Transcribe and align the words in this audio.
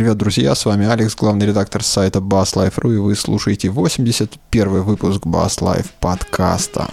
Привет, 0.00 0.16
друзья, 0.16 0.54
с 0.54 0.64
вами 0.64 0.88
Алекс, 0.88 1.14
главный 1.14 1.44
редактор 1.44 1.84
сайта 1.84 2.20
BassLife.ru, 2.20 2.94
и 2.94 2.96
вы 2.96 3.14
слушаете 3.14 3.68
81 3.68 4.80
выпуск 4.80 5.26
BassLife 5.26 5.88
подкаста. 6.00 6.88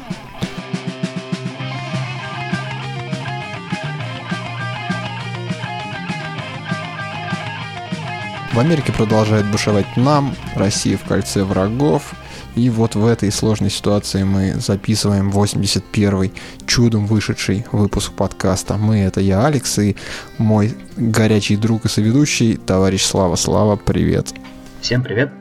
В 8.52 8.60
Америке 8.60 8.92
продолжает 8.92 9.50
бушевать 9.50 9.96
нам, 9.96 10.36
Россия 10.56 10.98
в 10.98 11.04
кольце 11.04 11.46
врагов– 11.46 12.14
и 12.58 12.72
вот 12.72 12.96
в 12.96 13.06
этой 13.06 13.32
сложной 13.32 13.70
ситуации 13.70 14.24
мы 14.24 14.56
записываем 14.56 15.30
81-й 15.30 16.34
чудом 16.66 17.06
вышедший 17.06 17.66
выпуск 17.72 18.14
подкаста. 18.14 18.78
Мы— 18.78 18.98
это 18.98 19.22
я, 19.22 19.46
Алекс, 19.46 19.78
и 19.78 19.96
мой 20.40 20.76
горячий 20.96 21.56
друг 21.56 21.86
и 21.86 21.88
соведущий, 21.88 22.58
товарищ 22.58 23.04
Слава. 23.04 23.36
Слава, 23.36 23.76
привет. 23.76 24.34
Всем 24.82 25.04
привет. 25.04 25.32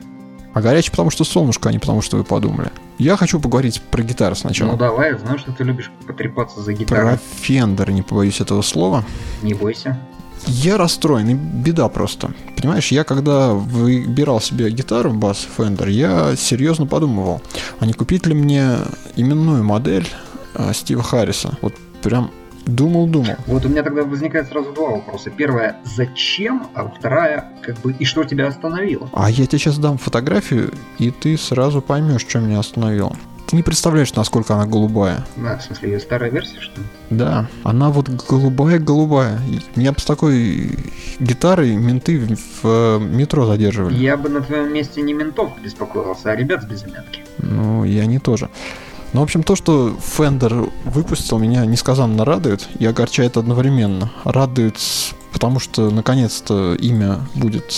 А 0.53 0.61
горячий 0.61 0.91
потому 0.91 1.09
что 1.09 1.23
солнышко, 1.23 1.69
а 1.69 1.71
не 1.71 1.79
потому 1.79 2.03
что 2.03 2.17
вы 2.17 2.23
подумали. 2.23 2.71
Я 2.99 3.17
хочу 3.17 3.39
поговорить 3.39 3.81
про 3.81 4.03
гитару 4.03 4.35
сначала. 4.35 4.71
Ну 4.71 4.77
давай, 4.77 5.17
знаю, 5.17 5.39
что 5.39 5.51
ты 5.51 5.63
любишь 5.63 5.91
потрепаться 6.05 6.61
за 6.61 6.73
гитару. 6.73 7.01
Про 7.01 7.19
фендер, 7.41 7.89
не 7.91 8.03
побоюсь 8.03 8.41
этого 8.41 8.61
слова. 8.61 9.03
Не 9.41 9.55
бойся. 9.55 9.99
Я 10.45 10.77
расстроен, 10.77 11.29
и 11.29 11.33
беда 11.33 11.89
просто. 11.89 12.31
Понимаешь, 12.55 12.91
я 12.91 13.03
когда 13.03 13.53
выбирал 13.53 14.39
себе 14.39 14.69
гитару 14.69 15.11
Bass 15.11 15.47
Fender, 15.57 15.89
я 15.89 16.35
серьезно 16.35 16.85
подумывал, 16.85 17.41
а 17.79 17.85
не 17.85 17.93
купить 17.93 18.25
ли 18.25 18.33
мне 18.33 18.77
именную 19.15 19.63
модель 19.63 20.07
а, 20.53 20.73
Стива 20.73 21.03
Харриса. 21.03 21.57
Вот 21.61 21.73
прям 22.01 22.31
думал-думал. 22.65 23.35
Вот 23.47 23.65
у 23.65 23.69
меня 23.69 23.83
тогда 23.83 24.03
возникает 24.03 24.49
сразу 24.49 24.73
два 24.73 24.89
вопроса. 24.89 25.29
Первое, 25.29 25.77
зачем? 25.83 26.67
А 26.73 26.87
вторая, 26.87 27.51
как 27.61 27.77
бы, 27.79 27.93
и 27.93 28.05
что 28.05 28.23
тебя 28.23 28.47
остановило? 28.47 29.09
А 29.13 29.29
я 29.29 29.45
тебе 29.45 29.59
сейчас 29.59 29.77
дам 29.77 29.97
фотографию, 29.97 30.73
и 30.99 31.11
ты 31.11 31.37
сразу 31.37 31.81
поймешь, 31.81 32.21
что 32.21 32.39
меня 32.39 32.59
остановило. 32.59 33.15
Ты 33.47 33.55
не 33.55 33.63
представляешь, 33.63 34.13
насколько 34.13 34.55
она 34.55 34.65
голубая. 34.65 35.25
Да, 35.37 35.57
в 35.57 35.63
смысле, 35.63 35.93
ее 35.93 35.99
старая 36.01 36.29
версия, 36.29 36.59
что 36.59 36.81
ли? 36.81 36.87
Да, 37.09 37.47
она 37.63 37.89
вот 37.89 38.09
голубая-голубая. 38.09 39.39
Меня 39.77 39.93
бы 39.93 39.99
с 39.99 40.03
такой 40.03 40.77
гитарой 41.19 41.77
менты 41.77 42.19
в 42.61 42.99
метро 42.99 43.45
задерживали. 43.45 43.95
Я 43.95 44.17
бы 44.17 44.27
на 44.27 44.41
твоем 44.41 44.73
месте 44.73 45.01
не 45.01 45.13
ментов 45.13 45.51
беспокоился, 45.63 46.31
а 46.31 46.35
ребят 46.35 46.63
с 46.63 46.65
безымянки. 46.65 47.23
Ну, 47.37 47.85
и 47.85 47.97
они 47.99 48.19
тоже. 48.19 48.49
Ну, 49.13 49.21
в 49.21 49.23
общем, 49.23 49.43
то, 49.43 49.55
что 49.55 49.97
Fender 50.17 50.69
выпустил, 50.83 51.39
меня 51.39 51.65
несказанно 51.65 52.25
радует 52.25 52.67
и 52.77 52.85
огорчает 52.85 53.37
одновременно. 53.37 54.11
Радует, 54.25 54.77
потому 55.31 55.61
что, 55.61 55.89
наконец-то, 55.89 56.75
имя 56.75 57.21
будет 57.33 57.73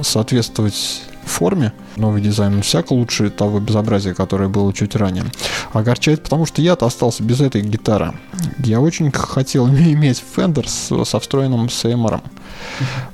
соответствовать 0.00 1.04
форме. 1.28 1.72
Новый 1.96 2.22
дизайн 2.22 2.62
всяко 2.62 2.92
лучше 2.92 3.30
того 3.30 3.60
безобразия, 3.60 4.14
которое 4.14 4.48
было 4.48 4.72
чуть 4.72 4.96
ранее. 4.96 5.24
Огорчает, 5.72 6.22
потому 6.22 6.46
что 6.46 6.62
я-то 6.62 6.86
остался 6.86 7.22
без 7.22 7.40
этой 7.40 7.62
гитары. 7.62 8.14
Я 8.58 8.80
очень 8.80 9.10
хотел 9.12 9.68
иметь 9.68 10.22
Fender 10.36 10.66
с, 10.66 11.08
со 11.08 11.20
встроенным 11.20 11.68
сеймором. 11.68 12.22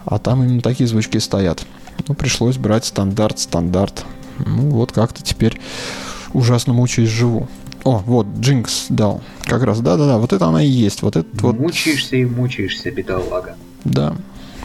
А 0.04 0.18
там 0.18 0.42
именно 0.42 0.60
такие 0.60 0.86
звучки 0.86 1.18
стоят. 1.18 1.64
Ну, 2.08 2.14
пришлось 2.14 2.56
брать 2.56 2.84
стандарт, 2.84 3.38
стандарт. 3.38 4.04
Ну, 4.38 4.70
вот 4.70 4.92
как-то 4.92 5.22
теперь 5.22 5.60
ужасно 6.32 6.72
мучаюсь 6.72 7.10
живу. 7.10 7.48
О, 7.84 7.98
вот, 7.98 8.26
Джинкс 8.38 8.86
дал. 8.88 9.22
Как 9.44 9.62
раз, 9.64 9.80
да-да-да, 9.80 10.18
вот 10.18 10.32
это 10.32 10.46
она 10.46 10.62
и 10.62 10.68
есть. 10.68 11.02
Вот 11.02 11.16
это 11.16 11.28
вот... 11.40 11.58
Мучаешься 11.58 12.16
и 12.16 12.24
мучаешься, 12.24 12.90
бедолага. 12.90 13.56
Да, 13.84 14.14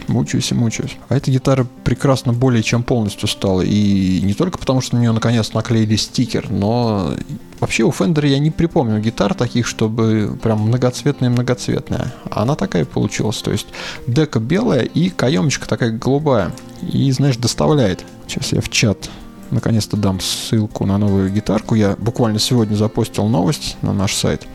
мучаюсь 0.07 0.51
и 0.51 0.55
мучаюсь. 0.55 0.97
А 1.09 1.15
эта 1.15 1.31
гитара 1.31 1.65
прекрасно 1.83 2.33
более 2.33 2.63
чем 2.63 2.83
полностью 2.83 3.27
стала. 3.27 3.61
И 3.61 4.21
не 4.21 4.33
только 4.33 4.57
потому, 4.57 4.81
что 4.81 4.95
на 4.95 5.01
нее 5.01 5.11
наконец 5.11 5.53
наклеили 5.53 5.95
стикер, 5.95 6.49
но 6.49 7.13
вообще 7.59 7.83
у 7.83 7.89
Fender 7.89 8.25
я 8.27 8.39
не 8.39 8.51
припомню 8.51 8.99
гитар 8.99 9.33
таких, 9.33 9.67
чтобы 9.67 10.37
прям 10.41 10.61
многоцветная-многоцветная. 10.61 12.13
Она 12.31 12.55
такая 12.55 12.85
получилась. 12.85 13.37
То 13.37 13.51
есть 13.51 13.67
дека 14.05 14.39
белая 14.39 14.83
и 14.83 15.09
каемочка 15.09 15.67
такая 15.67 15.91
голубая. 15.91 16.51
И, 16.81 17.11
знаешь, 17.11 17.37
доставляет. 17.37 18.03
Сейчас 18.27 18.53
я 18.53 18.61
в 18.61 18.69
чат 18.69 19.09
наконец-то 19.51 19.97
дам 19.97 20.19
ссылку 20.19 20.85
на 20.85 20.97
новую 20.97 21.31
гитарку. 21.31 21.75
Я 21.75 21.95
буквально 21.97 22.39
сегодня 22.39 22.75
запостил 22.75 23.27
новость 23.27 23.77
на 23.81 23.93
наш 23.93 24.13
сайт. 24.13 24.45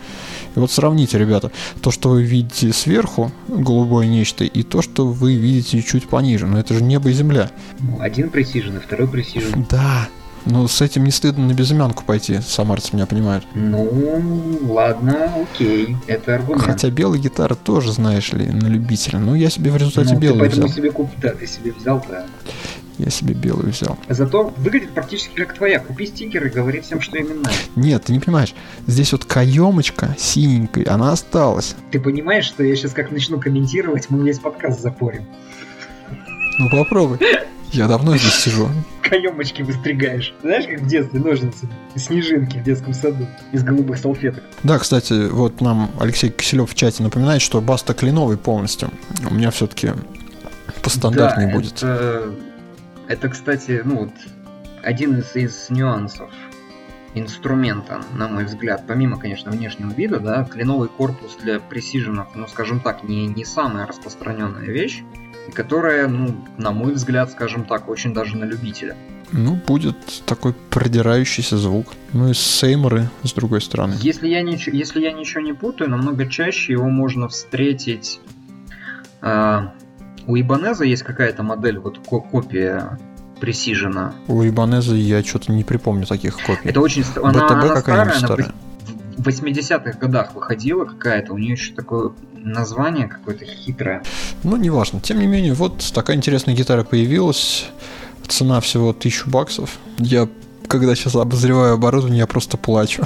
И 0.55 0.59
вот 0.59 0.71
сравните, 0.71 1.19
ребята, 1.19 1.51
то, 1.81 1.91
что 1.91 2.11
вы 2.11 2.23
видите 2.23 2.73
сверху, 2.73 3.31
голубое 3.49 4.07
нечто, 4.07 4.45
и 4.45 4.63
то, 4.63 4.83
что 4.83 5.07
вы 5.07 5.35
видите 5.35 5.83
чуть 5.83 6.09
пониже. 6.09 6.47
Но 6.47 6.59
это 6.59 6.75
же 6.75 6.83
небо 6.83 7.09
и 7.11 7.13
земля. 7.13 7.51
Один 7.99 8.31
пресижен, 8.31 8.81
второй 8.81 9.09
пресижен. 9.09 9.67
Да, 9.71 10.09
но 10.45 10.67
с 10.67 10.81
этим 10.81 11.05
не 11.05 11.11
стыдно 11.11 11.47
на 11.47 11.53
безымянку 11.53 12.05
пойти, 12.05 12.41
самарцы 12.41 12.95
меня 12.95 13.07
понимают. 13.07 13.45
Ну, 13.55 14.59
ладно, 14.63 15.31
окей, 15.43 15.97
это 16.07 16.35
аргумент. 16.35 16.65
Хотя 16.65 16.91
белая 16.91 17.21
гитара 17.21 17.55
тоже, 17.55 17.93
знаешь 17.93 18.33
ли, 18.33 18.47
на 18.47 18.67
любителя. 18.67 19.19
Ну, 19.19 19.35
я 19.35 19.51
себе 19.51 19.71
в 19.71 19.77
результате 19.77 20.15
ну, 20.15 20.21
белую 20.21 20.51
взял. 20.51 20.69
себе 20.69 20.91
куп... 20.91 21.11
Да, 21.19 21.31
ты 21.31 21.47
себе 21.47 21.73
взял-то. 21.73 22.27
Я 22.99 23.11
себе 23.11 23.35
белую 23.35 23.71
взял. 23.71 23.99
Зато 24.09 24.53
выглядит 24.57 24.91
практически 24.91 25.35
как 25.35 25.55
твоя. 25.55 25.81
Купи 25.81 26.07
стикер 26.07 26.47
и 26.47 26.51
говори 26.51 26.81
всем, 26.81 27.01
что 27.01 27.17
именно. 27.17 27.49
Нет, 27.75 28.05
ты 28.05 28.13
не 28.13 28.21
понимаешь. 28.21 28.55
Здесь 28.87 29.13
вот 29.13 29.25
каемочка 29.25 30.15
синенькая, 30.19 30.93
она 30.93 31.13
осталась. 31.13 31.75
Ты 31.91 32.01
понимаешь, 32.01 32.45
что 32.45 32.63
я 32.63 32.77
сейчас 32.77 32.93
как 32.93 33.11
начну 33.11 33.41
комментировать, 33.41 34.11
мы 34.11 34.25
весь 34.25 34.39
подкаст 34.39 34.81
запорим. 34.81 35.25
Ну 36.59 36.69
попробуй. 36.71 37.19
Я 37.73 37.89
давно 37.89 38.17
здесь 38.19 38.35
сижу. 38.35 38.69
Каемочки 39.03 39.63
выстригаешь. 39.63 40.35
Знаешь, 40.43 40.67
как 40.67 40.81
в 40.83 40.87
детстве 40.87 41.21
ножницы, 41.21 41.69
снежинки 41.97 42.59
в 42.59 42.63
детском 42.63 42.93
саду 42.93 43.27
из 43.53 43.63
голубых 43.63 43.99
салфеток. 43.99 44.45
Да, 44.63 44.79
кстати, 44.79 45.29
вот 45.31 45.63
нам 45.63 45.91
Алексей 45.99 46.29
Киселев 46.29 46.71
в 46.71 46.75
чате 46.75 47.03
напоминает, 47.03 47.41
что 47.41 47.63
баста 47.63 47.95
кленовый 47.95 48.37
полностью. 48.37 48.91
У 49.29 49.33
меня 49.33 49.51
все-таки 49.51 49.93
по 50.83 50.91
стандартной 50.91 51.47
да, 51.47 51.53
будет. 51.53 51.77
Это 51.79 52.35
это, 53.13 53.29
кстати, 53.29 53.83
ну 53.85 53.99
вот 53.99 54.13
один 54.83 55.19
из, 55.19 55.37
из 55.37 55.69
нюансов 55.69 56.31
инструмента, 57.15 58.01
на 58.15 58.27
мой 58.27 58.47
взгляд, 58.47 58.85
помимо, 58.89 59.19
конечно, 59.19 59.51
внешнего 59.51 59.93
вида, 59.93 60.19
да, 60.19 60.45
кленовый 60.45 60.89
корпус 60.89 61.37
для 61.43 61.61
пресиженов, 61.61 62.35
ну, 62.35 62.49
скажем 62.49 62.81
так, 62.81 63.03
не, 63.05 63.27
не 63.27 63.45
самая 63.45 63.87
распространенная 63.87 64.65
вещь, 64.65 65.03
которая, 65.53 66.09
ну, 66.09 66.35
на 66.57 66.73
мой 66.73 66.95
взгляд, 66.95 67.31
скажем 67.31 67.65
так, 67.65 67.91
очень 67.91 68.15
даже 68.15 68.39
на 68.39 68.45
любителя. 68.45 68.97
Ну, 69.31 69.61
будет 69.67 69.97
такой 70.25 70.55
продирающийся 70.71 71.59
звук. 71.59 71.89
Ну 72.15 72.31
и 72.31 72.35
сейморы 72.35 73.09
с 73.25 73.33
другой 73.35 73.61
стороны. 73.61 73.95
Если 74.01 74.29
я, 74.29 74.41
ничего, 74.43 74.75
если 74.75 75.03
я 75.03 75.13
ничего 75.13 75.43
не 75.43 75.53
путаю, 75.53 75.91
намного 75.91 76.27
чаще 76.27 76.73
его 76.73 76.89
можно 76.89 77.29
встретить 77.29 78.21
э, 79.21 79.69
у 80.27 80.37
Ибанеза 80.37 80.85
есть 80.85 81.03
какая-то 81.03 81.43
модель, 81.43 81.79
вот 81.79 81.99
копия 81.99 82.99
Precision. 83.41 84.13
У 84.29 84.43
Ибанеза 84.43 84.95
я 84.95 85.23
что-то 85.23 85.53
не 85.53 85.65
припомню 85.65 86.07
таких 86.07 86.37
копий. 86.37 86.69
Это 86.69 86.81
очень... 86.81 87.05
Она, 87.17 87.49
БТБ 87.49 87.53
она 87.53 87.81
старая, 87.81 88.19
старая, 88.19 88.53
в 89.17 89.29
80-х 89.29 89.99
годах 89.99 90.35
выходила 90.35 90.85
какая-то, 90.85 91.33
у 91.33 91.39
нее 91.39 91.53
еще 91.53 91.75
такое 91.75 92.13
название 92.35 93.09
какое-то 93.09 93.45
хитрое. 93.45 94.03
Ну, 94.43 94.57
неважно. 94.57 95.01
Тем 95.01 95.19
не 95.19 95.27
менее, 95.27 95.55
вот 95.55 95.93
такая 95.95 96.17
интересная 96.17 96.55
гитара 96.55 96.85
появилась. 96.85 97.67
Цена 98.27 98.61
всего 98.61 98.91
1000 98.91 99.29
баксов. 99.29 99.79
Я, 99.99 100.29
когда 100.69 100.95
сейчас 100.95 101.15
обозреваю 101.17 101.75
оборудование, 101.75 102.21
я 102.21 102.27
просто 102.27 102.57
плачу. 102.57 103.05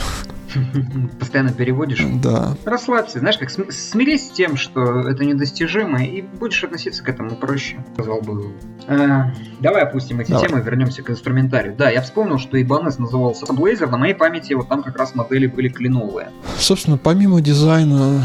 Постоянно 1.18 1.52
переводишь? 1.52 2.04
Да. 2.22 2.56
Расслабься, 2.64 3.18
знаешь, 3.18 3.38
как 3.38 3.50
смирись 3.50 4.28
с 4.28 4.30
тем, 4.30 4.56
что 4.56 5.00
это 5.00 5.24
недостижимо, 5.24 6.04
и 6.04 6.22
будешь 6.22 6.62
относиться 6.64 7.02
к 7.02 7.08
этому 7.08 7.36
проще, 7.36 7.84
сказал 7.94 8.20
бы. 8.20 8.52
А, 8.88 9.32
давай 9.60 9.82
опустим 9.82 10.20
эти 10.20 10.30
давай. 10.30 10.48
темы, 10.48 10.60
вернемся 10.62 11.02
к 11.02 11.10
инструментарию. 11.10 11.74
Да, 11.76 11.90
я 11.90 12.02
вспомнил, 12.02 12.38
что 12.38 12.58
Ibanez 12.58 12.98
назывался 12.98 13.46
Blazer, 13.46 13.88
на 13.88 13.98
моей 13.98 14.14
памяти 14.14 14.54
вот 14.54 14.68
там 14.68 14.82
как 14.82 14.96
раз 14.98 15.14
модели 15.14 15.46
были 15.46 15.68
кленовые. 15.68 16.30
Собственно, 16.58 16.98
помимо 16.98 17.40
дизайна 17.40 18.22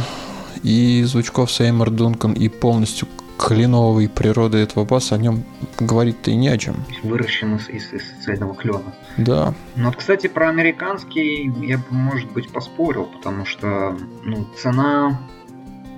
и 0.63 1.03
звучков 1.03 1.51
Сеймор 1.51 1.89
Дункан 1.89 2.33
и 2.33 2.47
полностью 2.49 3.07
кленовой 3.41 4.07
природы 4.07 4.59
этого 4.59 4.85
баса, 4.85 5.15
о 5.15 5.17
нем 5.17 5.43
говорить-то 5.79 6.31
и 6.31 6.35
не 6.35 6.49
о 6.49 6.57
чем. 6.57 6.75
Выращен 7.03 7.55
из, 7.55 7.69
из, 7.69 7.91
из 7.93 8.03
цельного 8.23 8.55
клена. 8.55 8.93
Да. 9.17 9.53
Ну 9.75 9.85
вот, 9.87 9.95
кстати, 9.95 10.27
про 10.27 10.49
американский 10.49 11.51
я 11.65 11.77
бы, 11.77 11.85
может 11.89 12.31
быть, 12.31 12.49
поспорил, 12.49 13.05
потому 13.05 13.45
что 13.45 13.97
ну, 14.23 14.45
цена 14.61 15.19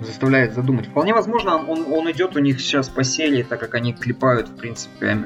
заставляет 0.00 0.54
задумать. 0.54 0.86
Вполне 0.86 1.14
возможно, 1.14 1.56
он, 1.56 1.92
он 1.92 2.10
идет 2.10 2.36
у 2.36 2.40
них 2.40 2.60
сейчас 2.60 2.88
по 2.88 3.04
серии, 3.04 3.42
так 3.42 3.60
как 3.60 3.74
они 3.74 3.92
клепают, 3.92 4.48
в 4.48 4.56
принципе, 4.56 5.16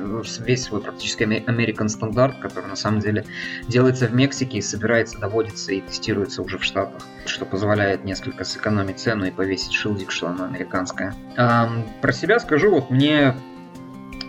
весь 0.41 0.65
свой 0.65 0.81
практически 0.81 1.23
American 1.23 1.89
стандарт, 1.89 2.39
который 2.39 2.67
на 2.67 2.77
самом 2.77 3.01
деле 3.01 3.25
делается 3.67 4.07
в 4.07 4.15
Мексике 4.15 4.59
и 4.59 4.63
собирается, 4.63 5.19
доводится 5.19 5.73
и 5.73 5.81
тестируется 5.81 6.43
уже 6.43 6.59
в 6.59 6.65
Штатах, 6.65 7.03
что 7.27 7.45
позволяет 7.45 8.05
несколько 8.05 8.45
сэкономить 8.45 8.99
цену 8.99 9.27
и 9.27 9.31
повесить 9.31 9.73
шилдик, 9.73 10.11
что 10.11 10.29
оно 10.29 10.45
американское. 10.45 11.15
А, 11.37 11.69
про 12.01 12.13
себя 12.13 12.39
скажу, 12.39 12.71
вот 12.71 12.91
мне 12.91 13.35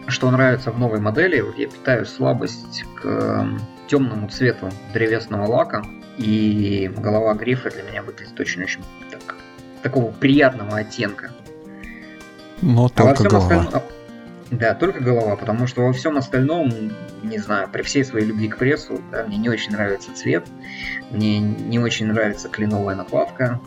что 0.08 0.32
нравится 0.32 0.72
в 0.72 0.80
новой 0.80 1.00
модели, 1.00 1.40
вот 1.40 1.58
я 1.58 1.68
питаю 1.68 2.06
слабость 2.06 2.84
к 2.96 3.48
темному 3.88 4.28
цвету 4.28 4.72
древесного 4.94 5.46
лака, 5.46 5.84
и 6.18 6.92
голова 6.98 7.34
грифа 7.34 7.70
для 7.70 7.84
меня 7.84 8.04
выглядит 8.04 8.38
очень-очень 8.40 8.84
такого 9.82 10.12
приятного 10.12 10.78
оттенка. 10.78 11.32
Но 12.62 12.86
а 12.86 12.90
только 12.90 13.24
голова. 13.24 13.56
Остальном... 13.62 13.84
Да, 14.52 14.74
только 14.74 15.00
голова, 15.00 15.36
потому 15.36 15.68
что 15.68 15.82
во 15.82 15.94
всем 15.94 16.18
остальном, 16.18 16.72
не 17.22 17.38
знаю, 17.38 17.70
при 17.72 17.84
всей 17.84 18.04
своей 18.04 18.26
любви 18.26 18.48
к 18.48 18.58
прессу, 18.58 19.00
да, 19.12 19.24
мне 19.26 19.38
не 19.38 19.50
очень 19.50 19.72
нравится 19.74 20.10
цвет, 20.16 20.48
мне 21.12 21.40
не 21.40 21.78
очень 21.78 22.08
нравится 22.08 22.50
кленовая 22.50 22.96
накладка. 22.96 23.60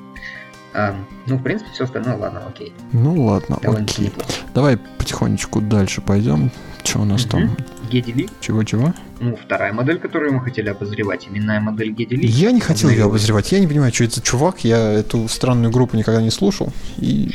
А, 0.75 0.94
ну, 1.26 1.37
в 1.37 1.43
принципе, 1.43 1.70
все 1.73 1.85
остальное, 1.85 2.17
ладно, 2.17 2.43
окей. 2.49 2.73
Ну, 2.93 3.26
ладно, 3.26 3.58
Довольно 3.62 3.85
окей. 3.85 4.06
Неплохо. 4.06 4.32
Давай 4.55 4.76
потихонечку 4.76 5.61
дальше 5.61 6.00
пойдем. 6.00 6.50
Что 6.84 7.00
у 7.00 7.05
нас 7.05 7.23
угу. 7.23 7.31
там? 7.31 7.56
Гедели. 7.90 8.29
Чего-чего? 8.40 8.93
Ну, 9.20 9.37
вторая 9.37 9.73
модель, 9.73 9.99
которую 9.99 10.34
мы 10.34 10.40
хотели 10.40 10.69
обозревать, 10.69 11.29
именная 11.29 11.61
модель 11.61 11.93
Гедели. 11.93 12.26
Я 12.26 12.52
не 12.52 12.61
хотел 12.61 12.90
ее 12.90 13.05
обозревать. 13.05 13.52
Я 13.52 13.61
не 13.61 13.67
понимаю, 13.67 13.93
что 13.93 14.05
это 14.05 14.17
за 14.17 14.23
чувак. 14.23 14.64
Я 14.64 14.79
эту 14.93 15.29
странную 15.29 15.73
группу 15.73 15.96
никогда 15.96 16.20
не 16.20 16.31
слушал. 16.31 16.73
И 16.99 17.31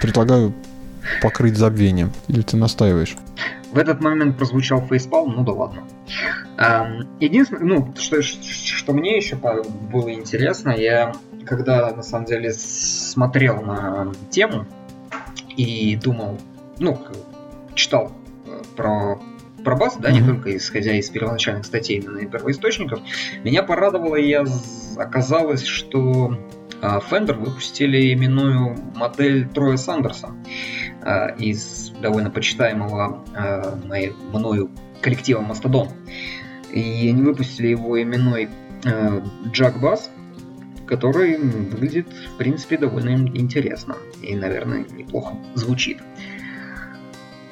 предлагаю 0.00 0.52
покрыть 1.22 1.56
забвением? 1.56 2.12
Или 2.28 2.42
ты 2.42 2.56
настаиваешь? 2.56 3.16
В 3.72 3.78
этот 3.78 4.00
момент 4.00 4.36
прозвучал 4.36 4.84
фейспалм, 4.86 5.36
ну 5.36 5.44
да 5.44 5.52
ладно. 5.52 5.84
Единственное, 7.20 7.62
ну, 7.62 7.94
что, 7.96 8.20
что 8.20 8.92
мне 8.92 9.16
еще 9.16 9.36
было 9.36 10.12
интересно, 10.12 10.70
я 10.70 11.12
когда 11.46 11.90
на 11.94 12.02
самом 12.02 12.26
деле 12.26 12.52
смотрел 12.52 13.62
на 13.62 14.12
тему 14.30 14.66
и 15.56 15.96
думал, 15.96 16.38
ну, 16.78 17.00
читал 17.74 18.12
про 18.76 19.20
про 19.64 19.76
бас, 19.76 19.96
да, 19.98 20.08
mm-hmm. 20.08 20.20
не 20.20 20.26
только 20.26 20.56
исходя 20.56 20.94
из 20.94 21.10
первоначальных 21.10 21.66
статей 21.66 21.98
именно 21.98 22.18
и 22.18 22.26
первоисточников, 22.26 23.00
меня 23.44 23.62
порадовало, 23.62 24.16
и 24.16 24.26
я 24.26 24.44
оказалось, 24.96 25.64
что 25.64 26.34
а, 26.82 26.98
Fender 26.98 27.34
выпустили 27.34 28.12
именную 28.12 28.76
модель 28.94 29.48
Троя 29.48 29.76
Сандерса 29.76 30.30
а, 31.02 31.28
из 31.28 31.92
довольно 32.00 32.30
почитаемого 32.30 33.24
а, 33.34 33.78
мною 34.32 34.70
коллектива 35.02 35.40
Мастодон. 35.40 35.88
И 36.72 37.08
они 37.08 37.22
выпустили 37.22 37.68
его 37.68 38.00
именной 38.00 38.48
Джак 39.50 39.80
Бас, 39.80 40.10
который 40.86 41.36
выглядит, 41.36 42.08
в 42.08 42.38
принципе, 42.38 42.78
довольно 42.78 43.10
интересно 43.36 43.96
и, 44.22 44.34
наверное, 44.36 44.86
неплохо 44.90 45.36
звучит. 45.54 45.98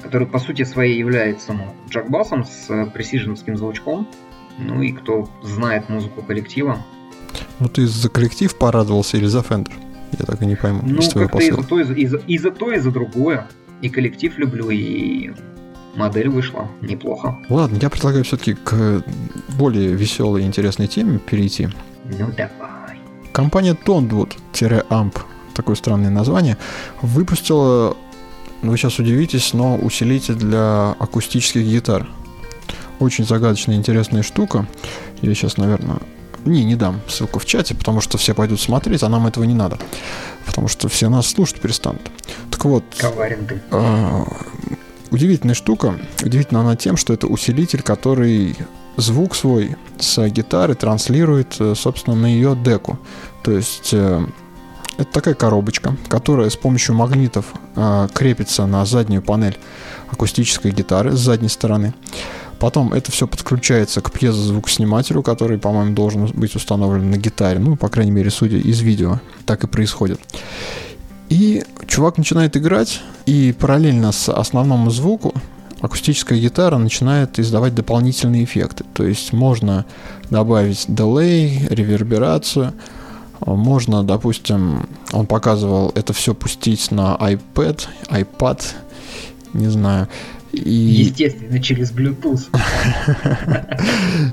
Который, 0.01 0.27
по 0.27 0.39
сути 0.39 0.63
своей, 0.63 0.97
является 0.97 1.53
ну, 1.53 1.75
джакбасом 1.89 2.45
с 2.45 2.89
пресиженским 2.93 3.57
звучком. 3.57 4.07
Ну 4.57 4.81
и 4.81 4.91
кто 4.91 5.29
знает 5.43 5.89
музыку 5.89 6.21
коллектива, 6.21 6.83
ну 7.59 7.67
ты 7.67 7.87
за 7.87 8.09
коллектив 8.09 8.57
порадовался 8.57 9.17
или 9.17 9.25
за 9.25 9.41
Фендер? 9.41 9.73
Я 10.17 10.25
так 10.25 10.41
и 10.41 10.45
не 10.45 10.55
пойму. 10.55 10.81
Ну, 10.83 11.01
как-то 11.13 11.39
и 11.39 11.51
за, 11.51 11.63
то, 11.63 11.79
и, 11.79 11.83
за, 11.83 11.93
и, 11.93 12.07
за, 12.07 12.17
и 12.17 12.37
за 12.37 12.51
то, 12.51 12.71
и 12.71 12.79
за 12.79 12.91
другое. 12.91 13.47
И 13.81 13.89
коллектив 13.89 14.37
люблю, 14.37 14.69
и 14.69 15.31
модель 15.95 16.29
вышла 16.29 16.67
неплохо. 16.81 17.37
Ладно, 17.49 17.77
я 17.81 17.89
предлагаю 17.89 18.23
все-таки 18.23 18.53
к 18.55 19.03
более 19.57 19.93
веселой 19.93 20.43
и 20.43 20.45
интересной 20.45 20.87
теме 20.87 21.19
перейти. 21.19 21.69
Ну 22.17 22.31
давай. 22.35 22.99
Компания 23.31 23.73
Tonwood-Amp, 23.85 25.17
такое 25.53 25.75
странное 25.75 26.09
название, 26.09 26.57
выпустила, 27.01 27.95
вы 28.61 28.77
сейчас 28.77 28.99
удивитесь, 28.99 29.53
но 29.53 29.77
усилитель 29.77 30.35
для 30.35 30.91
акустических 30.99 31.63
гитар. 31.63 32.07
Очень 32.99 33.25
загадочная 33.25 33.75
интересная 33.75 34.23
штука. 34.23 34.67
Я 35.21 35.33
сейчас, 35.33 35.57
наверное, 35.57 35.99
не, 36.45 36.63
не 36.63 36.75
дам 36.75 36.99
ссылку 37.07 37.39
в 37.39 37.45
чате, 37.45 37.75
потому 37.75 38.01
что 38.01 38.17
все 38.17 38.33
пойдут 38.33 38.59
смотреть, 38.59 39.03
а 39.03 39.09
нам 39.09 39.27
этого 39.27 39.43
не 39.45 39.53
надо. 39.53 39.77
Потому 40.45 40.67
что 40.67 40.89
все 40.89 41.09
нас 41.09 41.27
слушать 41.27 41.61
перестанут. 41.61 42.11
Так 42.51 42.65
вот. 42.65 42.83
Э, 43.71 44.23
удивительная 45.11 45.55
штука. 45.55 45.99
Удивительна 46.23 46.61
она 46.61 46.75
тем, 46.75 46.97
что 46.97 47.13
это 47.13 47.27
усилитель, 47.27 47.81
который 47.81 48.55
звук 48.97 49.35
свой 49.35 49.75
с 49.97 50.27
гитары 50.29 50.75
транслирует, 50.75 51.55
э, 51.59 51.73
собственно, 51.75 52.15
на 52.15 52.25
ее 52.25 52.57
деку. 52.61 52.99
То 53.43 53.51
есть 53.51 53.89
э, 53.93 54.25
это 54.99 55.11
такая 55.13 55.33
коробочка, 55.33 55.95
которая 56.09 56.49
с 56.49 56.57
помощью 56.57 56.93
магнитов 56.93 57.45
э, 57.75 58.07
крепится 58.13 58.65
на 58.65 58.85
заднюю 58.85 59.21
панель 59.21 59.57
акустической 60.11 60.71
гитары 60.71 61.13
с 61.13 61.19
задней 61.19 61.47
стороны. 61.47 61.93
Потом 62.59 62.91
это 62.91 63.09
все 63.09 63.25
подключается 63.25 64.01
к 64.01 64.11
пьезозвукоснимателю, 64.11 65.23
который, 65.23 65.57
по-моему, 65.57 65.95
должен 65.95 66.25
быть 66.27 66.55
установлен 66.55 67.09
на 67.09 67.15
гитаре. 67.15 67.59
Ну, 67.59 67.77
по 67.77 67.87
крайней 67.87 68.11
мере, 68.11 68.29
судя 68.29 68.57
из 68.57 68.81
видео, 68.81 69.21
так 69.45 69.63
и 69.63 69.67
происходит. 69.67 70.19
И 71.29 71.63
чувак 71.87 72.17
начинает 72.17 72.57
играть, 72.57 73.01
и 73.25 73.55
параллельно 73.57 74.11
с 74.11 74.27
основному 74.27 74.89
звуку 74.89 75.33
акустическая 75.79 76.37
гитара 76.37 76.77
начинает 76.77 77.39
издавать 77.39 77.73
дополнительные 77.73 78.43
эффекты. 78.43 78.83
То 78.93 79.05
есть 79.05 79.31
можно 79.31 79.85
добавить 80.29 80.83
дилей, 80.89 81.65
реверберацию, 81.69 82.73
можно, 83.45 84.03
допустим, 84.03 84.87
он 85.11 85.25
показывал 85.25 85.91
это 85.95 86.13
все 86.13 86.33
пустить 86.33 86.91
на 86.91 87.15
iPad, 87.19 87.87
iPad, 88.09 88.61
не 89.53 89.67
знаю, 89.67 90.07
и... 90.51 90.69
Естественно, 90.69 91.61
через 91.61 91.91
Bluetooth. 91.91 92.47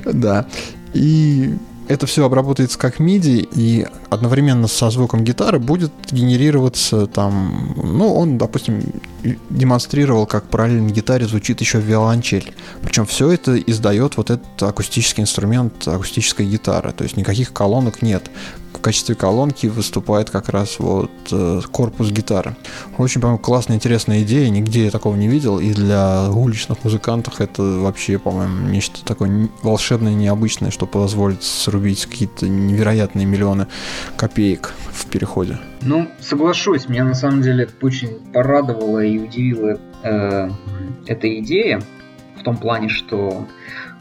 Да. 0.12 0.46
И 0.94 1.54
это 1.88 2.06
все 2.06 2.24
обработается 2.24 2.78
как 2.78 3.00
MIDI, 3.00 3.48
и 3.54 3.86
одновременно 4.10 4.66
со 4.66 4.90
звуком 4.90 5.24
гитары 5.24 5.58
будет 5.58 5.92
генерироваться 6.10 7.06
там, 7.06 7.74
ну, 7.76 8.14
он, 8.14 8.38
допустим, 8.38 8.82
демонстрировал, 9.50 10.26
как 10.26 10.44
параллельно 10.44 10.90
гитаре 10.90 11.26
звучит 11.26 11.60
еще 11.60 11.78
виолончель. 11.78 12.54
Причем 12.82 13.06
все 13.06 13.30
это 13.30 13.56
издает 13.58 14.16
вот 14.16 14.30
этот 14.30 14.62
акустический 14.62 15.22
инструмент 15.22 15.86
акустической 15.86 16.46
гитары, 16.46 16.92
то 16.92 17.04
есть 17.04 17.16
никаких 17.16 17.52
колонок 17.52 18.02
нет 18.02 18.30
в 18.76 18.81
качестве 18.81 19.14
колонки 19.14 19.67
выступает 19.67 20.31
как 20.31 20.49
раз 20.49 20.78
вот 20.78 21.11
э, 21.32 21.61
корпус 21.70 22.11
гитары. 22.11 22.56
Очень, 22.99 23.20
по-моему, 23.20 23.38
классная, 23.38 23.76
интересная 23.76 24.23
идея, 24.23 24.49
нигде 24.50 24.84
я 24.84 24.90
такого 24.90 25.17
не 25.17 25.28
видел, 25.28 25.58
и 25.58 25.73
для 25.73 26.31
уличных 26.31 26.84
музыкантов 26.84 27.40
это 27.40 27.62
вообще, 27.62 28.18
по-моему, 28.18 28.68
нечто 28.68 29.04
такое 29.04 29.49
волшебное, 29.62 30.14
необычное, 30.14 30.71
что 30.71 30.87
позволит 30.87 31.42
срубить 31.42 32.06
какие-то 32.06 32.49
невероятные 32.49 33.26
миллионы 33.26 33.66
копеек 34.16 34.75
в 34.92 35.06
переходе. 35.06 35.59
Ну, 35.83 36.09
соглашусь, 36.21 36.88
меня 36.88 37.04
на 37.04 37.14
самом 37.14 37.42
деле 37.42 37.68
очень 37.83 38.21
порадовала 38.33 39.02
и 39.04 39.18
удивила 39.18 39.78
э, 40.02 40.50
эта 41.06 41.38
идея, 41.40 41.83
в 42.38 42.42
том 42.42 42.56
плане, 42.56 42.88
что 42.88 43.47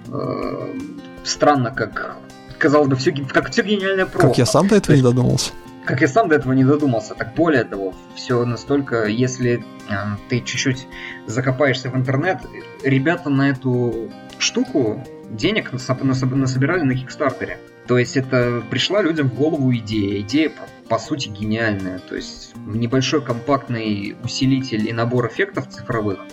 э, 0.08 0.78
странно, 1.24 1.72
как 1.72 2.18
казалось 2.58 2.88
бы, 2.88 2.96
все, 2.96 3.12
как 3.12 3.52
все 3.52 3.64
гениальное 3.64 4.06
просто. 4.06 4.30
Как 4.30 4.38
я 4.38 4.46
сам 4.46 4.68
до 4.68 4.76
этого 4.76 4.96
не 4.96 5.02
додумался. 5.02 5.52
Как 5.86 6.02
я 6.02 6.08
сам 6.08 6.30
до 6.30 6.36
этого 6.36 6.54
не 6.54 6.64
додумался. 6.64 7.14
Так 7.14 7.36
более 7.36 7.64
того, 7.64 7.94
все 8.16 8.44
настолько, 8.46 9.06
если 9.06 9.64
э, 9.88 9.94
ты 10.30 10.42
чуть-чуть 10.42 10.88
закопаешься 11.28 11.90
в 11.90 11.96
интернет, 11.96 12.40
ребята 12.84 13.30
на 13.30 13.50
эту 13.50 14.12
штуку 14.40 15.04
денег 15.30 15.72
насобирали 15.72 16.82
на 16.82 16.96
Кикстартере. 16.96 17.60
То 17.88 18.00
есть 18.00 18.18
это 18.18 18.64
пришла 18.72 19.04
людям 19.04 19.30
в 19.30 19.36
голову 19.36 19.76
идея. 19.76 20.22
Идея, 20.22 20.52
по, 20.90 20.98
сути, 20.98 21.30
гениальная. 21.30 22.00
То 22.00 22.16
есть 22.16 22.56
небольшой 22.66 23.22
компактный 23.22 24.16
усилитель 24.24 24.90
и 24.90 24.94
набор 24.94 25.28
эффектов 25.28 25.70
цифровых– 25.70 26.20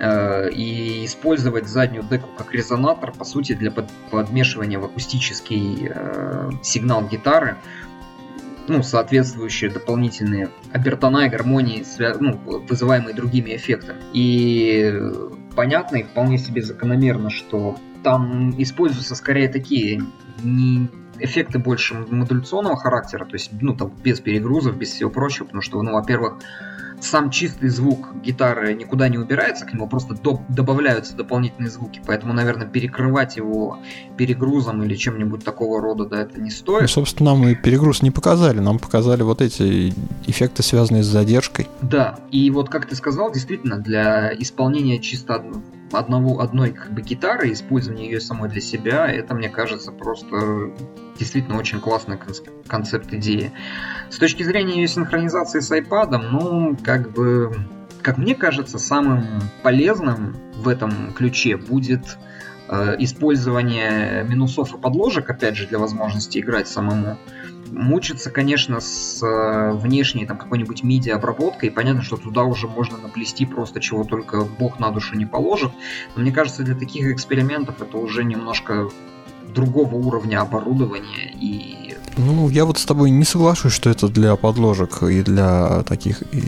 и 0.00 1.04
использовать 1.04 1.68
заднюю 1.68 2.04
деку 2.04 2.28
как 2.36 2.52
резонатор, 2.52 3.12
по 3.12 3.24
сути, 3.24 3.54
для 3.54 3.70
подмешивания 4.10 4.78
в 4.78 4.84
акустический 4.84 5.88
э, 5.88 6.50
сигнал 6.62 7.06
гитары, 7.06 7.56
ну, 8.66 8.82
соответствующие 8.82 9.70
дополнительные 9.70 10.50
обертона 10.72 11.26
и 11.26 11.28
гармонии, 11.28 11.84
ну, 12.18 12.38
вызываемые 12.68 13.14
другими 13.14 13.54
эффектами. 13.54 14.00
И 14.12 15.00
понятно 15.54 15.96
и 15.96 16.02
вполне 16.02 16.38
себе 16.38 16.62
закономерно, 16.62 17.30
что 17.30 17.76
там 18.02 18.50
используются 18.60 19.14
скорее 19.14 19.48
такие 19.48 20.02
не 20.42 20.88
эффекты 21.18 21.58
больше 21.58 21.94
модуляционного 21.94 22.76
характера, 22.76 23.24
то 23.24 23.34
есть, 23.34 23.50
ну, 23.60 23.74
там, 23.76 23.92
без 24.02 24.20
перегрузов, 24.20 24.76
без 24.76 24.90
всего 24.90 25.10
прочего, 25.10 25.44
потому 25.44 25.62
что, 25.62 25.80
ну, 25.82 25.92
во-первых, 25.92 26.38
сам 27.00 27.30
чистый 27.30 27.68
звук 27.68 28.14
гитары 28.22 28.74
никуда 28.74 29.08
не 29.08 29.18
убирается, 29.18 29.66
к 29.66 29.72
нему 29.72 29.88
просто 29.88 30.14
до- 30.14 30.42
добавляются 30.48 31.14
дополнительные 31.14 31.70
звуки, 31.70 32.00
поэтому, 32.06 32.32
наверное, 32.32 32.66
перекрывать 32.66 33.36
его 33.36 33.78
перегрузом 34.16 34.82
или 34.82 34.94
чем-нибудь 34.94 35.44
такого 35.44 35.80
рода, 35.80 36.06
да, 36.06 36.22
это 36.22 36.40
не 36.40 36.50
стоит. 36.50 36.82
Ну, 36.82 36.88
собственно, 36.88 37.34
нам 37.34 37.48
и 37.48 37.54
перегруз 37.54 38.02
не 38.02 38.10
показали, 38.10 38.60
нам 38.60 38.78
показали 38.78 39.22
вот 39.22 39.40
эти 39.40 39.92
эффекты, 40.26 40.62
связанные 40.62 41.02
с 41.02 41.06
задержкой. 41.06 41.68
Да, 41.82 42.18
и 42.30 42.50
вот 42.50 42.68
как 42.68 42.86
ты 42.86 42.96
сказал, 42.96 43.32
действительно, 43.32 43.78
для 43.78 44.32
исполнения 44.38 44.98
чисто 44.98 45.42
одного, 45.98 46.40
одной 46.40 46.72
как 46.72 46.92
бы 46.92 47.02
гитары, 47.02 47.52
использования 47.52 48.06
ее 48.06 48.20
самой 48.20 48.48
для 48.48 48.60
себя, 48.60 49.06
это, 49.06 49.34
мне 49.34 49.48
кажется, 49.48 49.92
просто 49.92 50.72
действительно 51.18 51.58
очень 51.58 51.80
классный 51.80 52.18
концепт 52.66 53.12
идеи. 53.12 53.52
С 54.10 54.18
точки 54.18 54.42
зрения 54.42 54.76
ее 54.76 54.88
синхронизации 54.88 55.60
с 55.60 55.70
iPad, 55.70 56.18
ну, 56.18 56.76
как 56.82 57.10
бы, 57.12 57.54
как 58.02 58.18
мне 58.18 58.34
кажется, 58.34 58.78
самым 58.78 59.24
полезным 59.62 60.36
в 60.56 60.68
этом 60.68 61.12
ключе 61.12 61.56
будет 61.56 62.18
э, 62.68 62.96
использование 62.98 64.24
минусов 64.24 64.74
и 64.74 64.78
подложек, 64.78 65.30
опять 65.30 65.56
же, 65.56 65.66
для 65.66 65.78
возможности 65.78 66.38
играть 66.38 66.68
самому. 66.68 67.18
Мучиться, 67.70 68.30
конечно, 68.30 68.80
с 68.80 69.22
э, 69.22 69.72
внешней 69.72 70.26
там 70.26 70.38
какой-нибудь 70.38 70.82
MIDI-обработкой. 70.82 71.70
Понятно, 71.70 72.02
что 72.02 72.16
туда 72.16 72.44
уже 72.44 72.68
можно 72.68 72.98
наплести 72.98 73.46
просто 73.46 73.80
чего 73.80 74.04
только 74.04 74.44
бог 74.44 74.78
на 74.78 74.90
душу 74.90 75.16
не 75.16 75.26
положит. 75.26 75.72
Но 76.14 76.22
мне 76.22 76.32
кажется, 76.32 76.62
для 76.62 76.74
таких 76.74 77.06
экспериментов 77.06 77.80
это 77.80 77.96
уже 77.96 78.24
немножко 78.24 78.88
другого 79.54 79.94
уровня 79.94 80.40
оборудования 80.40 81.32
и... 81.40 81.96
Ну, 82.16 82.48
я 82.48 82.64
вот 82.64 82.78
с 82.78 82.84
тобой 82.84 83.10
не 83.10 83.24
соглашусь, 83.24 83.72
что 83.72 83.90
это 83.90 84.08
для 84.08 84.36
подложек 84.36 85.02
и 85.02 85.22
для 85.22 85.82
таких 85.82 86.22
и 86.32 86.42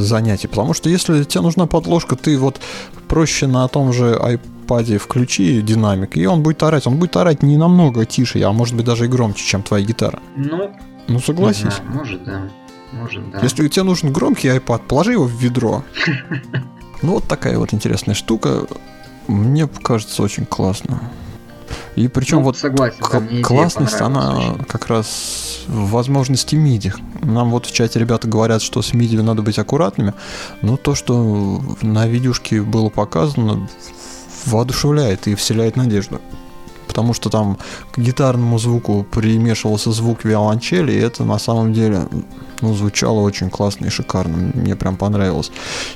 занятий, 0.00 0.48
потому 0.48 0.74
что 0.74 0.88
если 0.88 1.24
тебе 1.24 1.42
нужна 1.42 1.66
подложка, 1.66 2.16
ты 2.16 2.38
вот 2.38 2.60
проще 3.08 3.46
на 3.46 3.66
том 3.68 3.92
же 3.92 4.14
iPad 4.14 4.98
включи 4.98 5.60
динамик, 5.62 6.16
и 6.16 6.26
он 6.26 6.42
будет 6.42 6.62
орать. 6.62 6.86
Он 6.86 6.96
будет 6.96 7.16
орать 7.16 7.42
не 7.42 7.56
намного 7.56 8.04
тише, 8.06 8.40
а 8.42 8.52
может 8.52 8.74
быть 8.74 8.86
даже 8.86 9.04
и 9.04 9.08
громче, 9.08 9.44
чем 9.44 9.62
твоя 9.62 9.84
гитара. 9.84 10.20
Ну, 10.36 10.70
ну 11.08 11.20
согласись. 11.20 11.74
Знаю, 11.74 11.92
может, 11.92 12.24
да. 12.24 12.48
Может, 12.92 13.30
да. 13.30 13.40
Если 13.42 13.68
тебе 13.68 13.84
нужен 13.84 14.12
громкий 14.12 14.48
iPad, 14.48 14.82
положи 14.86 15.12
его 15.12 15.24
в 15.24 15.32
ведро. 15.32 15.82
Ну, 17.02 17.12
вот 17.14 17.24
такая 17.24 17.58
вот 17.58 17.72
интересная 17.72 18.14
штука. 18.14 18.66
Мне 19.28 19.66
кажется, 19.66 20.22
очень 20.22 20.46
классно. 20.46 21.00
И 21.96 22.08
причем 22.08 22.38
ну, 22.38 22.44
вот 22.44 22.56
согласен, 22.56 23.42
классность, 23.42 24.00
она 24.00 24.36
очень. 24.36 24.64
как 24.64 24.86
раз 24.86 25.64
в 25.66 25.90
возможности 25.90 26.54
MIDI. 26.56 26.92
Нам 27.22 27.50
вот 27.50 27.66
в 27.66 27.72
чате 27.72 27.98
ребята 27.98 28.28
говорят, 28.28 28.62
что 28.62 28.82
с 28.82 28.92
MIDI 28.92 29.20
надо 29.22 29.42
быть 29.42 29.58
аккуратными, 29.58 30.14
но 30.62 30.76
то, 30.76 30.94
что 30.94 31.60
на 31.82 32.06
видюшке 32.06 32.62
было 32.62 32.88
показано, 32.88 33.68
воодушевляет 34.46 35.26
и 35.28 35.34
вселяет 35.34 35.76
надежду 35.76 36.20
потому 36.92 37.14
что 37.14 37.30
там 37.30 37.56
к 37.90 37.98
гитарному 37.98 38.58
звуку 38.58 39.06
примешивался 39.10 39.92
звук 39.92 40.24
виолончели, 40.24 40.92
и 40.92 40.98
это 40.98 41.24
на 41.24 41.38
самом 41.38 41.72
деле 41.72 42.06
ну, 42.62 42.74
звучало 42.74 43.20
очень 43.20 43.50
классно 43.50 43.86
и 43.86 43.90
шикарно. 43.90 44.52
Мне 44.54 44.76
прям 44.76 44.96
понравилось. 44.96 45.52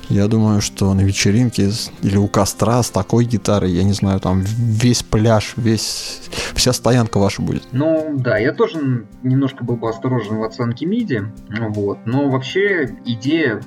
Я 0.08 0.26
думаю, 0.26 0.60
что 0.60 0.92
на 0.94 1.00
вечеринке 1.00 1.70
или 2.02 2.16
у 2.16 2.28
костра 2.28 2.82
с 2.82 2.90
такой 2.90 3.24
гитарой, 3.24 3.70
я 3.70 3.84
не 3.84 3.92
знаю, 3.92 4.20
там 4.20 4.40
весь 4.40 5.02
пляж, 5.02 5.54
весь 5.56 6.22
вся 6.54 6.72
стоянка 6.72 7.18
ваша 7.18 7.42
будет. 7.42 7.62
Ну, 7.72 8.14
да, 8.16 8.36
я 8.38 8.52
тоже 8.52 9.06
немножко 9.22 9.64
был 9.64 9.76
бы 9.76 9.88
осторожен 9.88 10.36
в 10.36 10.42
оценке 10.42 10.86
MIDI, 10.86 11.26
вот, 11.70 11.98
но 12.04 12.28
вообще 12.28 12.96
идея 13.04 13.62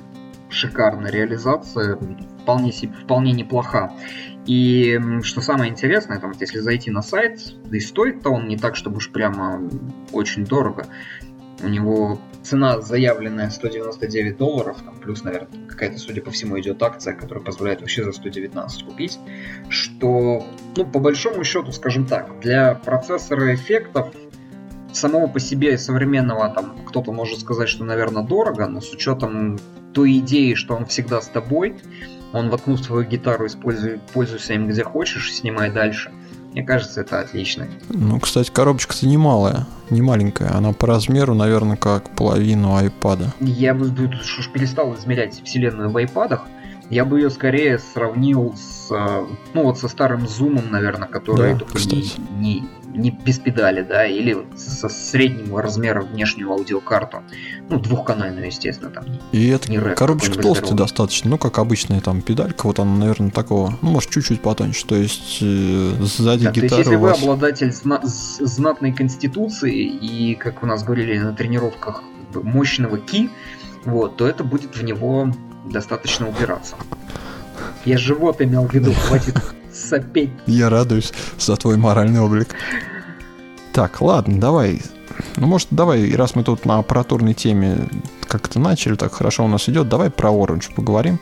шикарная, 0.50 1.10
реализация 1.10 1.98
вполне, 2.42 2.72
вполне 2.72 3.32
неплоха. 3.32 3.92
И 4.46 4.98
что 5.22 5.40
самое 5.40 5.70
интересное, 5.70 6.18
там, 6.18 6.32
если 6.38 6.58
зайти 6.58 6.90
на 6.90 7.02
сайт, 7.02 7.54
да 7.64 7.76
и 7.76 7.80
стоит-то 7.80 8.30
он 8.30 8.48
не 8.48 8.56
так, 8.56 8.74
чтобы 8.74 8.96
уж 8.96 9.10
прямо 9.10 9.60
очень 10.12 10.44
дорого. 10.44 10.86
У 11.62 11.68
него 11.68 12.18
цена 12.42 12.80
заявленная 12.80 13.50
199 13.50 14.36
долларов, 14.36 14.78
там, 14.84 14.96
плюс, 14.96 15.22
наверное, 15.22 15.48
какая-то, 15.68 15.98
судя 15.98 16.22
по 16.22 16.30
всему, 16.30 16.58
идет 16.58 16.82
акция, 16.82 17.14
которая 17.14 17.44
позволяет 17.44 17.80
вообще 17.80 18.04
за 18.04 18.12
119 18.12 18.84
купить. 18.84 19.18
Что, 19.68 20.46
ну, 20.76 20.86
по 20.86 20.98
большому 20.98 21.44
счету, 21.44 21.72
скажем 21.72 22.06
так, 22.06 22.40
для 22.40 22.74
процессора 22.74 23.54
эффектов 23.54 24.14
самого 24.92 25.26
по 25.26 25.38
себе 25.38 25.78
современного, 25.78 26.48
там, 26.48 26.76
кто-то 26.86 27.12
может 27.12 27.40
сказать, 27.40 27.68
что, 27.68 27.84
наверное, 27.84 28.22
дорого, 28.22 28.66
но 28.66 28.80
с 28.80 28.92
учетом 28.92 29.58
той 29.92 30.18
идеи, 30.18 30.54
что 30.54 30.74
он 30.74 30.86
всегда 30.86 31.20
с 31.20 31.28
тобой, 31.28 31.76
он 32.32 32.48
воткнул 32.48 32.78
свою 32.78 33.04
гитару, 33.04 33.46
используй, 33.46 34.00
пользуйся 34.12 34.54
им 34.54 34.68
где 34.68 34.84
хочешь, 34.84 35.34
снимай 35.34 35.70
дальше. 35.70 36.12
Мне 36.52 36.64
кажется, 36.64 37.02
это 37.02 37.20
отлично. 37.20 37.68
Ну, 37.90 38.18
кстати, 38.18 38.50
коробочка-то 38.50 39.06
не 39.06 39.16
малая, 39.16 39.66
не 39.88 40.02
маленькая. 40.02 40.50
Она 40.50 40.72
по 40.72 40.86
размеру, 40.86 41.34
наверное, 41.34 41.76
как 41.76 42.10
половину 42.10 42.74
айпада. 42.74 43.32
Я 43.40 43.72
бы 43.72 43.86
уж 43.86 44.50
перестал 44.52 44.94
измерять 44.96 45.42
вселенную 45.44 45.90
в 45.90 45.96
айпадах. 45.96 46.46
Я 46.90 47.04
бы 47.04 47.20
ее 47.20 47.30
скорее 47.30 47.78
сравнил 47.78 48.54
с, 48.56 48.90
э, 48.90 49.26
ну 49.54 49.62
вот 49.62 49.78
со 49.78 49.88
старым 49.88 50.26
зумом, 50.26 50.70
наверное, 50.70 51.08
который 51.08 51.54
да, 51.54 51.64
не, 51.86 52.10
не, 52.40 52.68
не 52.92 53.10
без 53.10 53.38
педали, 53.38 53.82
да, 53.82 54.04
или 54.04 54.36
со 54.56 54.88
средним 54.88 55.56
размером 55.56 56.06
внешнюю 56.06 56.50
аудиокарту. 56.50 57.22
Ну, 57.68 57.78
двухканальную, 57.78 58.46
естественно, 58.46 58.90
там. 58.90 59.04
И 59.30 59.48
это 59.48 59.70
не 59.70 59.78
рэп, 59.78 59.96
коробочка 59.96 60.36
толстая 60.40 60.74
достаточно, 60.74 61.30
ну, 61.30 61.38
как 61.38 61.58
обычная 61.58 62.00
там 62.00 62.22
педалька, 62.22 62.66
вот 62.66 62.80
она, 62.80 62.96
наверное, 62.96 63.30
такого, 63.30 63.78
ну, 63.82 63.90
может, 63.90 64.10
чуть-чуть 64.10 64.40
потоньше, 64.42 64.84
то 64.86 64.96
есть 64.96 65.38
э, 65.40 65.92
сзади 66.00 66.46
да, 66.46 66.50
гитары 66.50 66.68
То 66.68 66.76
есть, 66.76 66.78
если 66.78 66.96
вас... 66.96 67.18
вы 67.18 67.24
обладатель 67.24 67.72
зна- 67.72 68.00
знатной 68.02 68.92
конституции 68.92 69.84
и, 69.84 70.34
как 70.34 70.64
у 70.64 70.66
нас 70.66 70.82
говорили 70.82 71.18
на 71.18 71.32
тренировках, 71.34 72.02
мощного 72.34 72.98
ки, 72.98 73.30
вот, 73.84 74.16
то 74.16 74.26
это 74.26 74.44
будет 74.44 74.76
в 74.76 74.82
него 74.82 75.32
достаточно 75.64 76.28
упираться. 76.28 76.76
Я 77.84 77.98
живот 77.98 78.40
имел 78.40 78.66
в 78.66 78.72
виду, 78.72 78.92
хватит 78.92 79.36
сопеть. 79.72 80.30
Я 80.46 80.68
радуюсь 80.70 81.12
за 81.38 81.56
твой 81.56 81.76
моральный 81.76 82.20
облик. 82.20 82.54
Так, 83.72 84.00
ладно, 84.00 84.40
давай. 84.40 84.82
Ну, 85.36 85.46
может, 85.46 85.68
давай, 85.70 86.14
раз 86.14 86.34
мы 86.34 86.44
тут 86.44 86.64
на 86.64 86.78
аппаратурной 86.78 87.34
теме 87.34 87.88
как-то 88.26 88.58
начали, 88.58 88.94
так 88.94 89.12
хорошо 89.12 89.44
у 89.44 89.48
нас 89.48 89.68
идет, 89.68 89.88
давай 89.88 90.10
про 90.10 90.30
Orange 90.30 90.74
поговорим. 90.74 91.18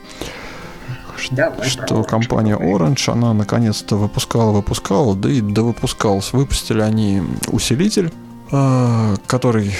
Давай 1.31 1.67
что 1.67 2.03
компания 2.03 2.55
Orange, 2.55 3.11
она 3.11 3.33
наконец-то 3.33 3.97
выпускала, 3.97 4.51
выпускала, 4.51 5.15
да 5.15 5.29
и 5.29 5.41
довыпускалась. 5.41 6.31
Выпустили 6.31 6.81
они 6.81 7.21
усилитель 7.51 8.11
который, 8.49 9.71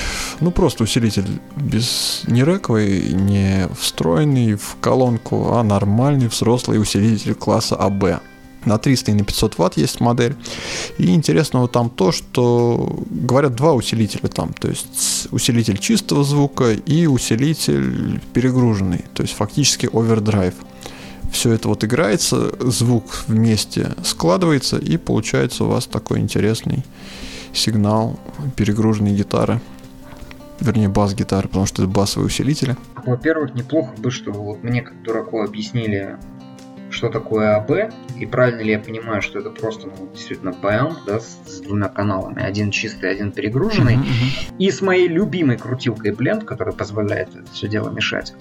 ну 0.41 0.51
просто 0.51 0.83
усилитель 0.83 1.39
без 1.55 2.21
не 2.27 2.43
рековый, 2.43 3.13
не 3.13 3.67
встроенный 3.79 4.55
в 4.55 4.77
колонку, 4.79 5.53
а 5.53 5.63
нормальный 5.63 6.27
взрослый 6.27 6.79
усилитель 6.79 7.33
класса 7.33 7.75
АБ. 7.75 8.21
На 8.65 8.77
300 8.77 9.11
и 9.11 9.13
на 9.13 9.23
500 9.23 9.57
ватт 9.57 9.77
есть 9.77 10.01
модель. 10.01 10.35
И 10.97 11.13
интересного 11.15 11.67
там 11.69 11.89
то, 11.89 12.11
что 12.11 13.01
говорят 13.09 13.55
два 13.55 13.73
усилителя 13.73 14.27
там. 14.27 14.53
То 14.53 14.67
есть 14.67 15.29
усилитель 15.31 15.77
чистого 15.77 16.23
звука 16.25 16.73
и 16.73 17.07
усилитель 17.07 18.19
перегруженный. 18.33 19.05
То 19.13 19.23
есть 19.23 19.33
фактически 19.33 19.89
овердрайв. 19.91 20.55
Все 21.31 21.53
это 21.53 21.69
вот 21.69 21.83
играется, 21.83 22.51
звук 22.59 23.23
вместе 23.27 23.91
складывается 24.03 24.77
и 24.77 24.97
получается 24.97 25.63
у 25.63 25.67
вас 25.67 25.85
такой 25.85 26.19
интересный 26.19 26.83
сигнал 27.53 28.20
перегруженной 28.56 29.12
гитары. 29.12 29.60
Вернее, 30.60 30.89
бас-гитары, 30.89 31.48
потому 31.48 31.65
что 31.65 31.84
это 31.84 31.91
басовые 31.91 32.27
усилители. 32.27 32.75
Во-первых, 33.06 33.56
неплохо 33.56 33.94
бы, 33.98 34.12
что 34.12 34.32
вот 34.32 34.62
мне 34.62 34.82
как 34.82 35.01
дураку 35.03 35.41
объяснили, 35.41 36.18
что 36.89 37.10
такое 37.10 37.56
АБ, 37.56 37.94
и 38.18 38.25
правильно 38.25 38.62
ли 38.62 38.72
я 38.72 38.79
понимаю, 38.79 39.22
что 39.22 39.39
это 39.39 39.51
просто 39.51 39.88
ну, 39.88 40.10
действительно 40.13 40.51
баян, 40.51 40.98
да, 41.06 41.20
с, 41.20 41.39
с 41.46 41.62
двумя 41.62 41.88
каналами, 41.88 42.44
один 42.44 42.72
чистый, 42.72 43.10
один 43.10 43.32
перегруженный, 43.32 43.96
uh-huh, 43.96 44.03
uh-huh. 44.03 44.56
и 44.58 44.70
с 44.70 44.82
моей 44.82 45.08
любимой 45.08 45.58
крутилкой 45.58 46.12
Blend, 46.12 46.44
которая 46.44 46.75
позволяет 46.75 47.29
это 47.36 47.50
все 47.53 47.68
дело 47.70 47.89
мешать. 47.89 48.34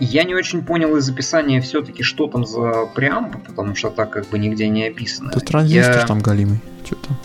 Я 0.00 0.24
не 0.24 0.34
очень 0.34 0.64
понял 0.64 0.96
из 0.96 1.08
описания 1.08 1.60
все-таки, 1.60 2.02
что 2.02 2.26
там 2.26 2.44
за 2.44 2.86
преампа, 2.94 3.38
потому 3.38 3.74
что 3.74 3.90
так 3.90 4.10
как 4.10 4.28
бы 4.28 4.38
нигде 4.38 4.68
не 4.68 4.88
описано. 4.88 5.30
Это 5.30 5.40
транзистор 5.40 6.00
я... 6.00 6.06
там 6.06 6.20
галимый, 6.20 6.60
что 6.84 6.96
там. 6.96 7.16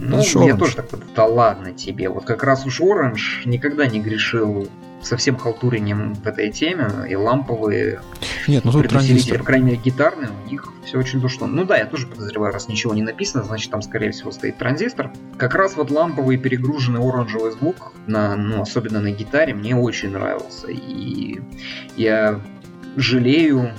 Ну, 0.00 0.46
я 0.46 0.56
тоже 0.56 0.76
так 0.76 0.86
да 1.14 1.26
ладно 1.26 1.72
тебе. 1.72 2.08
Вот 2.08 2.24
как 2.24 2.42
раз 2.42 2.64
уж 2.64 2.80
Orange 2.80 3.44
никогда 3.44 3.86
не 3.86 4.00
грешил 4.00 4.66
совсем 5.02 5.36
халтурением 5.36 6.14
в 6.14 6.26
этой 6.26 6.50
теме, 6.50 6.88
и 7.08 7.14
ламповые 7.14 8.00
Нет, 8.46 8.64
ну 8.64 8.82
транзистор. 8.82 9.38
по 9.38 9.44
крайней 9.44 9.66
мере, 9.66 9.80
гитарные, 9.82 10.30
у 10.30 10.48
них 10.48 10.72
все 10.84 10.98
очень 10.98 11.20
душно. 11.20 11.46
Ну 11.46 11.64
да, 11.64 11.76
я 11.76 11.86
тоже 11.86 12.06
подозреваю, 12.06 12.52
раз 12.52 12.68
ничего 12.68 12.94
не 12.94 13.02
написано, 13.02 13.44
значит 13.44 13.70
там, 13.70 13.82
скорее 13.82 14.10
всего, 14.10 14.30
стоит 14.30 14.58
транзистор. 14.58 15.12
Как 15.36 15.54
раз 15.54 15.76
вот 15.76 15.90
ламповый 15.90 16.36
перегруженный 16.36 17.00
оранжевый 17.00 17.52
звук, 17.52 17.92
на, 18.06 18.36
ну, 18.36 18.62
особенно 18.62 19.00
на 19.00 19.10
гитаре, 19.10 19.54
мне 19.54 19.76
очень 19.76 20.10
нравился. 20.10 20.68
И 20.68 21.40
я 21.96 22.40
жалею, 22.96 23.72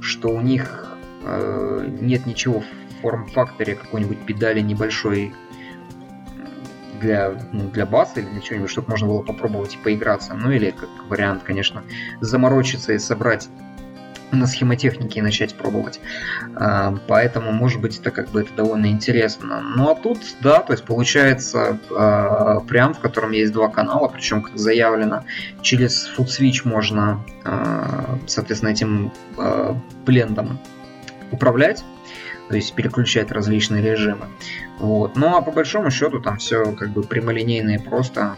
что 0.00 0.28
у 0.28 0.40
них 0.40 0.96
э, 1.24 1.88
нет 2.00 2.26
ничего 2.26 2.60
в 2.60 3.00
форм-факторе 3.02 3.76
какой-нибудь 3.76 4.18
педали 4.26 4.60
небольшой 4.60 5.32
для, 7.00 7.34
ну, 7.52 7.68
для 7.68 7.86
баса 7.86 8.20
или 8.20 8.26
для 8.26 8.40
чего-нибудь, 8.40 8.70
чтобы 8.70 8.90
можно 8.90 9.08
было 9.08 9.22
попробовать 9.22 9.74
и 9.74 9.78
поиграться. 9.78 10.34
Ну 10.34 10.50
или 10.50 10.70
как 10.70 10.88
вариант, 11.08 11.42
конечно, 11.44 11.82
заморочиться 12.20 12.92
и 12.92 12.98
собрать 12.98 13.48
на 14.32 14.46
схемотехнике 14.46 15.20
и 15.20 15.22
начать 15.22 15.54
пробовать. 15.54 16.00
А, 16.56 16.96
поэтому, 17.06 17.52
может 17.52 17.80
быть, 17.80 17.98
это 17.98 18.10
как 18.10 18.28
бы 18.30 18.40
это 18.42 18.52
довольно 18.54 18.86
интересно. 18.86 19.60
Ну 19.60 19.90
а 19.90 19.94
тут, 19.94 20.18
да, 20.40 20.60
то 20.60 20.72
есть 20.72 20.84
получается 20.84 21.78
а, 21.96 22.60
прям, 22.60 22.94
в 22.94 23.00
котором 23.00 23.30
есть 23.30 23.52
два 23.52 23.68
канала, 23.68 24.08
причем, 24.08 24.42
как 24.42 24.56
заявлено, 24.56 25.24
через 25.62 26.10
FootSwitch 26.16 26.62
можно, 26.64 27.24
а, 27.44 28.18
соответственно, 28.26 28.70
этим 28.70 29.12
блендом 30.04 30.58
управлять 31.30 31.84
то 32.48 32.56
есть 32.56 32.74
переключать 32.74 33.30
различные 33.32 33.82
режимы. 33.82 34.26
Вот. 34.78 35.16
Ну 35.16 35.36
а 35.36 35.42
по 35.42 35.50
большому 35.50 35.90
счету 35.90 36.20
там 36.20 36.38
все 36.38 36.72
как 36.72 36.90
бы 36.90 37.02
прямолинейно 37.02 37.70
и 37.70 37.78
просто. 37.78 38.36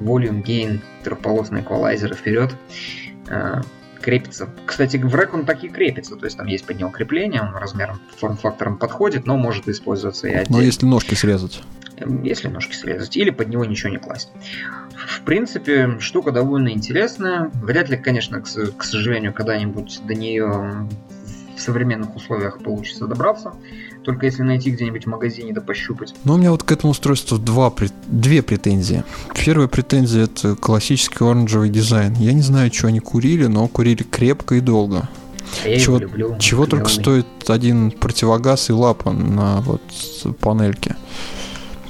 Volume, 0.00 0.44
gain, 0.44 0.80
трехполосный 1.02 1.62
эквалайзер 1.62 2.14
вперед 2.14 2.54
крепится. 4.04 4.50
Кстати, 4.66 4.98
в 4.98 5.14
рэк 5.14 5.32
он 5.32 5.46
так 5.46 5.64
и 5.64 5.68
крепится, 5.68 6.16
то 6.16 6.26
есть 6.26 6.36
там 6.36 6.46
есть 6.46 6.66
под 6.66 6.78
него 6.78 6.90
крепление, 6.90 7.40
он 7.40 7.54
размером, 7.54 7.98
форм-фактором 8.18 8.76
подходит, 8.76 9.26
но 9.26 9.38
может 9.38 9.66
использоваться 9.66 10.28
и 10.28 10.34
отдельно. 10.34 10.58
Но 10.58 10.62
если 10.62 10.84
ножки 10.84 11.14
срезать. 11.14 11.62
Эм, 11.96 12.22
если 12.22 12.48
ножки 12.48 12.74
срезать, 12.74 13.16
или 13.16 13.30
под 13.30 13.48
него 13.48 13.64
ничего 13.64 13.90
не 13.90 13.96
класть. 13.96 14.30
В 14.94 15.22
принципе, 15.22 15.98
штука 16.00 16.32
довольно 16.32 16.68
интересная. 16.68 17.50
Вряд 17.54 17.88
ли, 17.88 17.96
конечно, 17.96 18.42
к, 18.42 18.44
к 18.44 18.84
сожалению, 18.84 19.32
когда-нибудь 19.32 20.00
до 20.04 20.14
нее 20.14 20.86
в 21.56 21.60
современных 21.60 22.16
условиях 22.16 22.58
получится 22.62 23.06
добраться. 23.06 23.54
Только 24.02 24.26
если 24.26 24.42
найти 24.42 24.70
где-нибудь 24.70 25.04
в 25.04 25.08
магазине 25.08 25.52
да 25.52 25.60
пощупать. 25.60 26.14
Но 26.24 26.34
у 26.34 26.36
меня 26.36 26.50
вот 26.50 26.62
к 26.62 26.72
этому 26.72 26.90
устройству 26.90 27.38
два, 27.38 27.72
две 28.06 28.42
претензии. 28.42 29.04
Первая 29.34 29.68
претензия 29.68 30.24
это 30.24 30.56
классический 30.56 31.24
оранжевый 31.24 31.70
дизайн. 31.70 32.14
Я 32.14 32.32
не 32.32 32.42
знаю, 32.42 32.72
что 32.72 32.88
они 32.88 33.00
курили, 33.00 33.46
но 33.46 33.66
курили 33.68 34.02
крепко 34.02 34.56
и 34.56 34.60
долго. 34.60 35.08
А 35.64 35.68
я 35.68 35.78
чего, 35.78 35.98
люблю. 35.98 36.36
Чего 36.38 36.66
только 36.66 36.88
стоит 36.88 37.26
один 37.48 37.90
противогаз 37.90 38.70
и 38.70 38.72
лапа 38.72 39.12
на 39.12 39.60
вот 39.60 39.82
панельке. 40.40 40.96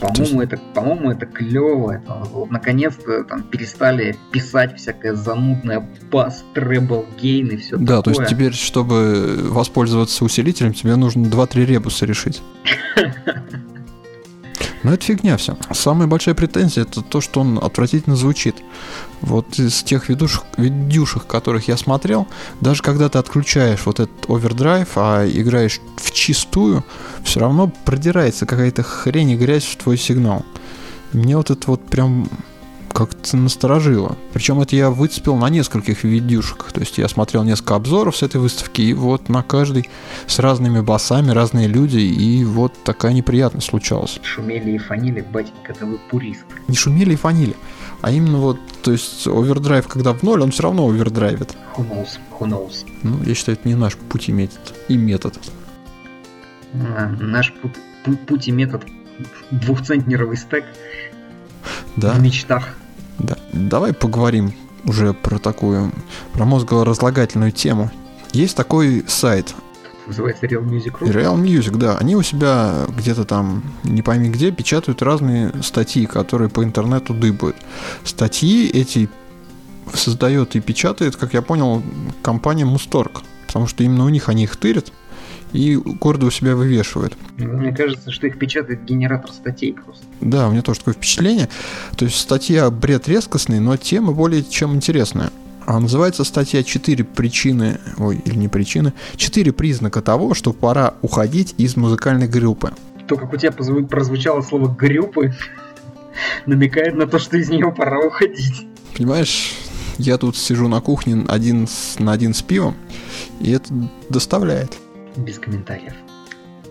По-моему, 0.09 0.41
есть... 0.41 0.53
это, 0.53 0.63
по-моему, 0.75 1.11
это 1.11 1.27
клево. 1.27 1.93
Это, 1.93 2.15
вот, 2.33 2.51
наконец-то 2.51 3.25
там 3.25 3.43
перестали 3.43 4.17
писать 4.31 4.77
всякое 4.77 5.15
занудное 5.15 5.89
бас, 6.11 6.45
требл, 6.55 7.07
гейн 7.21 7.49
и 7.49 7.57
все 7.57 7.77
да, 7.77 7.99
такое. 7.99 8.15
то 8.15 8.21
есть 8.21 8.35
теперь, 8.35 8.53
чтобы 8.53 9.39
воспользоваться 9.51 10.25
усилителем, 10.25 10.73
тебе 10.73 10.97
нужно 10.97 11.27
2-3 11.27 11.65
ребуса 11.65 12.07
решить. 12.07 12.43
Но 14.85 14.93
это 14.93 15.05
фигня 15.05 15.37
все. 15.39 15.57
Самая 15.73 16.07
большая 16.07 16.35
претензия 16.35 16.83
это 16.83 17.01
то, 17.01 17.21
что 17.23 17.41
он 17.41 17.59
отвратительно 17.59 18.17
звучит. 18.17 18.57
Вот 19.23 19.59
из 19.59 19.83
тех 19.83 20.11
видюшек, 20.11 20.45
видюшек, 20.59 21.27
которых 21.27 21.69
я 21.69 21.79
смотрел, 21.79 22.29
даже 22.61 22.83
когда 22.83 23.09
ты 23.09 23.19
отключаешь 23.19 23.87
вот 23.87 23.99
этот 23.99 24.29
овердрайв, 24.29 24.89
а 24.97 25.27
играешь 25.27 25.81
в 25.97 26.13
чистую, 26.13 26.85
все 27.25 27.41
равно 27.41 27.73
продирается 27.87 28.45
какая-то 28.45 28.83
хрень 28.83 29.31
и 29.31 29.37
грязь 29.37 29.65
в 29.65 29.77
твой 29.77 29.97
сигнал. 29.97 30.45
Мне 31.13 31.39
вот 31.39 31.51
это 31.51 31.71
вот 31.71 31.85
прям 31.87 32.29
как-то 32.95 33.37
насторожило. 33.37 34.17
Причем 34.33 34.61
это 34.61 34.77
я 34.77 34.89
выцепил 34.89 35.35
на 35.37 35.51
нескольких 35.51 36.05
видюшках. 36.05 36.73
То 36.73 36.81
есть 36.81 36.97
я 36.97 37.09
смотрел 37.09 37.43
несколько 37.43 37.75
обзоров 37.75 38.17
с 38.17 38.23
этой 38.23 38.41
выставки, 38.41 38.81
и 38.83 38.95
вот 38.95 39.29
на 39.29 39.43
каждый 39.43 39.91
с 40.29 40.39
разными 40.39 40.81
басами, 40.81 41.33
разные 41.33 41.67
люди, 41.67 41.99
и 41.99 42.45
вот 42.45 42.73
такая 42.85 43.13
неприятность 43.13 43.69
случалась. 43.69 44.21
Шумели 44.23 44.71
и 44.71 44.79
фанили, 44.79 45.23
батенька, 45.23 45.73
это 45.73 45.85
вы 45.87 45.99
пурист. 46.09 46.45
Не 46.69 46.77
шумели 46.77 47.15
и 47.15 47.17
фанили. 47.17 47.57
А 48.01 48.13
именно 48.13 48.39
вот, 48.39 48.59
то 48.83 48.93
есть 48.93 49.27
овердрайв, 49.27 49.89
когда 49.89 50.13
в 50.13 50.23
ноль, 50.23 50.43
он 50.43 50.53
все 50.53 50.63
равно 50.63 50.89
овердрайвит. 50.89 51.57
Who 51.77 51.89
knows, 51.91 52.19
who 52.39 52.49
knows. 52.49 52.87
Ну, 53.03 53.21
я 53.25 53.35
считаю, 53.35 53.59
это 53.59 53.69
не 53.69 53.75
наш 53.75 53.97
путь 53.97 54.29
и 54.29 54.33
метод. 54.33 54.75
И 54.89 54.97
метод. 54.97 55.37
А, 56.75 57.09
наш 57.19 57.53
путь, 57.53 58.21
путь 58.27 58.47
и 58.47 58.53
метод 58.53 58.85
двухцентнеровый 59.51 60.37
стек 60.37 60.65
да. 61.97 62.13
в 62.13 62.23
мечтах. 62.23 62.77
Да. 63.19 63.37
Давай 63.53 63.93
поговорим 63.93 64.53
уже 64.85 65.13
про 65.15 65.39
такую, 65.39 65.93
про 66.33 66.45
мозголоразлагательную 66.45 67.53
тему. 67.53 67.91
Есть 68.33 68.57
такой 68.57 69.05
сайт. 69.07 69.55
Называется 70.07 70.45
Real 70.47 70.63
Music 70.63 70.99
Group? 70.99 71.13
Real 71.13 71.41
Music, 71.41 71.77
да. 71.77 71.97
Они 71.97 72.15
у 72.15 72.23
себя 72.23 72.87
где-то 72.89 73.25
там, 73.25 73.63
не 73.85 74.03
пойми 74.03 74.29
где, 74.29 74.51
печатают 74.51 75.01
разные 75.01 75.53
статьи, 75.63 76.05
которые 76.05 76.51
по 76.51 76.63
интернету 76.63 77.15
дыбают. 77.15 77.57
Статьи 78.05 78.69
эти 78.69 79.09
создает 79.95 80.57
и 80.57 80.61
печатает, 80.61 81.17
как 81.17 81.33
я 81.33 81.43
понял, 81.43 81.83
компания 82.23 82.65
Мусторг. 82.65 83.23
Потому 83.47 83.67
что 83.67 83.85
именно 83.85 84.05
у 84.05 84.09
них 84.09 84.29
они 84.29 84.45
их 84.45 84.57
тырят 84.57 84.93
и 85.55 85.77
гордо 85.77 86.27
у 86.27 86.31
себя 86.31 86.57
вывешивают. 86.57 87.17
Мне 87.39 87.75
кажется, 87.75 88.11
что 88.11 88.27
их 88.27 88.39
печатает 88.39 88.85
генератор 88.85 89.31
статей 89.31 89.73
просто. 89.73 90.05
Да, 90.21 90.49
у 90.49 90.51
меня 90.51 90.63
тоже 90.63 90.81
такое 90.81 90.95
впечатление. 90.95 91.49
То 91.97 92.05
есть 92.05 92.19
статья 92.19 92.69
бред 92.71 93.09
резкостный, 93.09 93.61
но 93.61 93.77
тема 93.77 94.13
более 94.13 94.43
чем 94.43 94.75
интересная. 94.75 95.31
А 95.67 95.81
называется 95.81 96.25
статья 96.25 96.63
«Четыре 96.63 97.05
причины», 97.05 97.79
ой, 97.97 98.21
или 98.25 98.35
не 98.35 98.49
причины, 98.49 98.93
«Четыре 99.17 99.53
признака 99.53 100.03
того, 100.03 100.35
что 100.35 100.53
пора 100.53 100.95
уходить 101.01 101.55
из 101.57 101.77
музыкальной 101.77 102.29
группы». 102.29 102.73
То, 103.09 103.17
как 103.17 103.33
у 103.33 103.37
тебя 103.37 103.53
прозвучало 103.53 104.43
слово 104.43 104.69
«группы», 104.69 105.33
намекает 106.47 106.97
на 106.97 107.07
то, 107.07 107.19
что 107.19 107.39
из 107.39 107.49
нее 107.49 107.73
пора 107.73 108.01
уходить. 108.01 108.67
Понимаешь, 108.95 109.55
я 109.97 110.19
тут 110.19 110.37
сижу 110.37 110.69
на 110.69 110.81
кухне 110.81 111.25
один 111.29 111.67
с, 111.67 111.99
на 111.99 112.13
один 112.13 112.35
с 112.35 112.43
пивом, 112.43 112.75
и 113.41 113.53
это 113.53 113.73
доставляет. 114.11 114.73
Без 115.17 115.39
комментариев. 115.39 115.95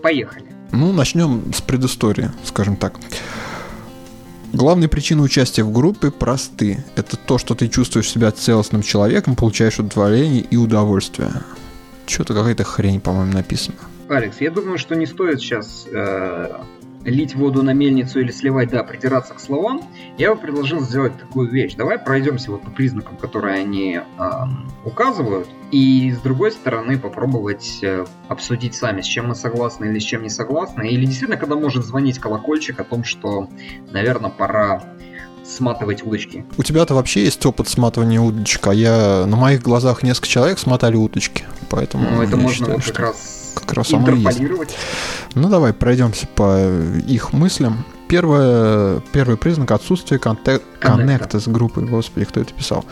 Поехали. 0.02 0.46
Ну, 0.72 0.92
начнем 0.92 1.52
с 1.52 1.60
предыстории, 1.60 2.30
скажем 2.44 2.76
так. 2.76 2.98
Главные 4.52 4.88
причины 4.88 5.22
участия 5.22 5.64
в 5.64 5.72
группе 5.72 6.10
просты. 6.10 6.84
Это 6.94 7.16
то, 7.16 7.38
что 7.38 7.54
ты 7.54 7.68
чувствуешь 7.68 8.08
себя 8.08 8.30
целостным 8.30 8.82
человеком, 8.82 9.34
получаешь 9.34 9.78
удовлетворение 9.78 10.42
и 10.42 10.56
удовольствие. 10.56 11.30
Что-то 12.06 12.34
какая-то 12.34 12.64
хрень, 12.64 13.00
по-моему, 13.00 13.32
написано. 13.32 13.78
Алекс, 14.08 14.40
я 14.40 14.50
думаю, 14.50 14.78
что 14.78 14.94
не 14.94 15.06
стоит 15.06 15.40
сейчас 15.40 15.86
э, 15.90 16.52
лить 17.04 17.34
воду 17.34 17.62
на 17.62 17.72
мельницу 17.72 18.20
или 18.20 18.30
сливать, 18.30 18.70
да, 18.70 18.82
придираться 18.82 19.34
к 19.34 19.40
словам, 19.40 19.82
я 20.18 20.34
бы 20.34 20.40
предложил 20.40 20.80
сделать 20.80 21.18
такую 21.18 21.50
вещь. 21.50 21.74
Давай 21.74 21.98
пройдемся 21.98 22.50
вот 22.50 22.62
по 22.62 22.70
признакам, 22.70 23.16
которые 23.16 23.58
они 23.58 24.00
э, 24.00 24.30
указывают, 24.84 25.48
и 25.70 26.12
с 26.12 26.18
другой 26.18 26.52
стороны 26.52 26.98
попробовать 26.98 27.80
э, 27.82 28.06
обсудить 28.28 28.74
сами, 28.74 29.02
с 29.02 29.06
чем 29.06 29.28
мы 29.28 29.34
согласны 29.34 29.86
или 29.86 29.98
с 29.98 30.04
чем 30.04 30.22
не 30.22 30.30
согласны, 30.30 30.88
или 30.88 31.04
действительно, 31.04 31.38
когда 31.38 31.56
может 31.56 31.84
звонить 31.84 32.18
колокольчик 32.18 32.80
о 32.80 32.84
том, 32.84 33.04
что, 33.04 33.48
наверное, 33.90 34.30
пора 34.30 34.82
сматывать 35.44 36.02
удочки. 36.02 36.46
У 36.56 36.62
тебя-то 36.62 36.94
вообще 36.94 37.24
есть 37.24 37.44
опыт 37.44 37.68
сматывания 37.68 38.20
удочек, 38.20 38.66
а 38.66 38.74
я 38.74 39.26
на 39.26 39.36
моих 39.36 39.62
глазах 39.62 40.02
несколько 40.02 40.28
человек 40.28 40.58
смотали 40.58 40.96
удочки, 40.96 41.44
поэтому 41.68 42.08
ну, 42.10 42.22
это 42.22 42.36
можно 42.36 42.54
считаю, 42.54 42.76
вот 42.76 42.86
как 42.86 42.98
раз 42.98 43.43
как 43.54 43.72
раз 43.72 43.92
оно 43.92 44.10
есть. 44.10 44.40
Ну 45.34 45.48
давай 45.48 45.72
пройдемся 45.72 46.26
по 46.26 46.58
их 47.06 47.32
мыслям. 47.32 47.84
Первое, 48.08 49.00
первый 49.12 49.36
признак 49.36 49.70
отсутствия 49.70 50.18
контек- 50.18 50.62
коннекта 50.78 51.40
с 51.40 51.48
группой. 51.48 51.84
Господи, 51.84 52.26
кто 52.26 52.40
это 52.40 52.52
писал? 52.52 52.84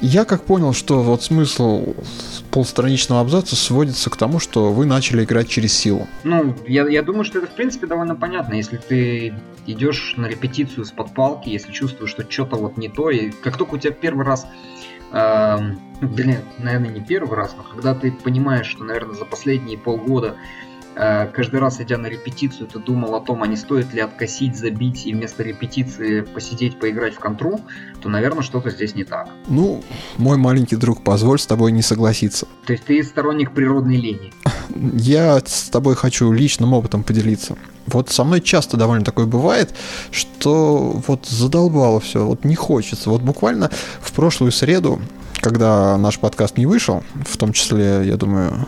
Я 0.00 0.24
как 0.24 0.44
понял, 0.44 0.72
что 0.72 1.02
вот 1.02 1.22
смысл 1.22 1.94
полстраничного 2.50 3.20
абзаца 3.20 3.54
сводится 3.54 4.08
к 4.08 4.16
тому, 4.16 4.38
что 4.38 4.72
вы 4.72 4.86
начали 4.86 5.24
играть 5.24 5.48
через 5.48 5.74
силу. 5.74 6.08
Ну, 6.24 6.56
я, 6.66 6.88
я 6.88 7.02
думаю, 7.02 7.24
что 7.24 7.38
это 7.38 7.48
в 7.48 7.50
принципе 7.50 7.86
довольно 7.86 8.14
понятно. 8.16 8.54
Если 8.54 8.78
ты 8.78 9.34
идешь 9.66 10.14
на 10.16 10.26
репетицию 10.26 10.86
с 10.86 10.90
подпалки, 10.90 11.50
если 11.50 11.70
чувствуешь, 11.70 12.10
что 12.10 12.24
что-то 12.30 12.56
вот 12.56 12.78
не 12.78 12.88
то, 12.88 13.10
и 13.10 13.30
как 13.30 13.58
только 13.58 13.74
у 13.74 13.78
тебя 13.78 13.92
первый 13.92 14.24
раз 14.24 14.46
блин, 15.10 16.38
наверное, 16.58 16.90
не 16.90 17.00
первый 17.00 17.36
раз, 17.36 17.54
но 17.56 17.62
когда 17.62 17.94
ты 17.94 18.12
понимаешь, 18.12 18.66
что, 18.66 18.84
наверное, 18.84 19.14
за 19.14 19.24
последние 19.24 19.78
полгода 19.78 20.36
каждый 21.00 21.60
раз, 21.60 21.80
идя 21.80 21.96
на 21.96 22.08
репетицию, 22.08 22.66
ты 22.66 22.78
думал 22.78 23.14
о 23.14 23.20
том, 23.20 23.42
а 23.42 23.46
не 23.46 23.56
стоит 23.56 23.94
ли 23.94 24.00
откосить, 24.00 24.56
забить 24.56 25.06
и 25.06 25.14
вместо 25.14 25.42
репетиции 25.42 26.20
посидеть, 26.20 26.78
поиграть 26.78 27.14
в 27.14 27.18
контру, 27.18 27.60
то, 28.02 28.10
наверное, 28.10 28.42
что-то 28.42 28.68
здесь 28.70 28.94
не 28.94 29.04
так. 29.04 29.30
Ну, 29.48 29.82
мой 30.18 30.36
маленький 30.36 30.76
друг, 30.76 31.02
позволь 31.02 31.38
с 31.38 31.46
тобой 31.46 31.72
не 31.72 31.80
согласиться. 31.80 32.46
То 32.66 32.74
есть 32.74 32.84
ты 32.84 33.02
сторонник 33.02 33.52
природной 33.52 33.96
лени? 33.96 34.32
Я 34.94 35.40
с 35.44 35.70
тобой 35.70 35.94
хочу 35.94 36.30
личным 36.32 36.74
опытом 36.74 37.02
поделиться. 37.02 37.56
Вот 37.86 38.10
со 38.10 38.22
мной 38.22 38.42
часто 38.42 38.76
довольно 38.76 39.04
такое 39.04 39.26
бывает, 39.26 39.74
что 40.10 41.02
вот 41.06 41.26
задолбало 41.26 42.00
все, 42.00 42.26
вот 42.26 42.44
не 42.44 42.54
хочется. 42.54 43.08
Вот 43.08 43.22
буквально 43.22 43.70
в 44.02 44.12
прошлую 44.12 44.52
среду, 44.52 45.00
когда 45.40 45.96
наш 45.96 46.18
подкаст 46.18 46.58
не 46.58 46.66
вышел, 46.66 47.02
в 47.26 47.36
том 47.38 47.52
числе, 47.52 48.02
я 48.04 48.16
думаю, 48.16 48.66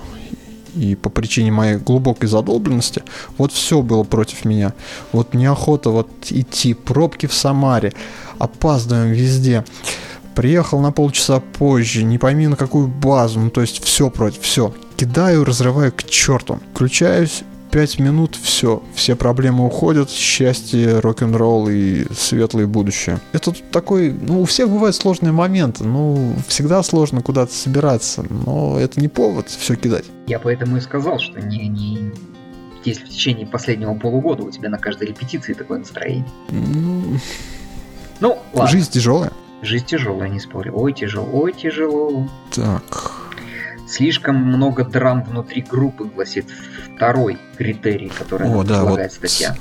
и 0.74 0.94
по 0.94 1.11
причине 1.11 1.50
моей 1.50 1.76
глубокой 1.76 2.28
задолбленности, 2.28 3.02
вот 3.38 3.52
все 3.52 3.82
было 3.82 4.04
против 4.04 4.44
меня. 4.44 4.72
Вот 5.12 5.35
неохота 5.35 5.90
вот 5.90 6.08
идти, 6.30 6.74
пробки 6.74 7.26
в 7.26 7.35
Самаре, 7.35 7.92
опаздываем 8.38 9.12
везде. 9.12 9.64
Приехал 10.35 10.80
на 10.80 10.92
полчаса 10.92 11.40
позже, 11.40 12.04
не 12.04 12.18
пойми 12.18 12.46
на 12.46 12.56
какую 12.56 12.88
базу, 12.88 13.40
ну 13.40 13.50
то 13.50 13.61
есть 13.61 13.85
все 13.85 14.08
против, 14.11 14.40
все. 14.42 14.74
Кидаю, 14.96 15.44
разрываю 15.44 15.92
к 15.92 16.04
черту. 16.04 16.61
Включаюсь, 16.72 17.44
5 17.72 17.98
минут, 18.00 18.37
все, 18.37 18.82
все 18.94 19.16
проблемы 19.16 19.64
уходят, 19.66 20.11
счастье, 20.11 21.00
рок-н-ролл 21.00 21.68
и 21.70 22.04
светлое 22.12 22.66
будущее. 22.66 23.18
Это 23.32 23.52
такой, 23.72 24.12
ну, 24.12 24.42
у 24.42 24.44
всех 24.44 24.68
бывают 24.68 24.94
сложные 24.94 25.32
моменты, 25.32 25.85
ну, 25.85 26.35
всегда 26.46 26.82
сложно 26.82 27.22
куда-то 27.22 27.54
собираться, 27.54 28.24
но 28.28 28.78
это 28.78 29.00
не 29.00 29.08
повод 29.08 29.48
все 29.48 29.74
кидать. 29.74 30.04
Я 30.26 30.38
поэтому 30.38 30.76
и 30.76 30.80
сказал, 30.80 31.18
что 31.18 31.40
не, 31.40 31.66
не, 31.66 32.12
если 32.85 33.06
в 33.06 33.08
течение 33.08 33.46
последнего 33.46 33.94
полугода 33.94 34.42
у 34.42 34.50
тебя 34.50 34.68
на 34.68 34.78
каждой 34.78 35.08
репетиции 35.08 35.54
такое 35.54 35.78
настроение. 35.78 36.26
Ну, 36.50 37.18
ну 38.20 38.38
ладно. 38.52 38.70
Жизнь 38.70 38.90
тяжелая. 38.90 39.32
Жизнь 39.62 39.87
тяжелая, 39.87 40.28
не 40.28 40.40
спорю. 40.40 40.72
Ой, 40.76 40.92
тяжело, 40.92 41.26
ой, 41.32 41.54
тяжело. 41.54 42.28
Так. 42.54 43.32
Слишком 43.92 44.37
много 44.37 44.85
драм 44.85 45.22
внутри 45.22 45.61
группы, 45.61 46.05
гласит 46.05 46.46
второй 46.96 47.37
критерий, 47.59 48.09
который 48.09 48.48
О, 48.48 48.62
да, 48.62 48.81
предлагает 48.81 49.11
вот 49.20 49.31
статья. 49.31 49.55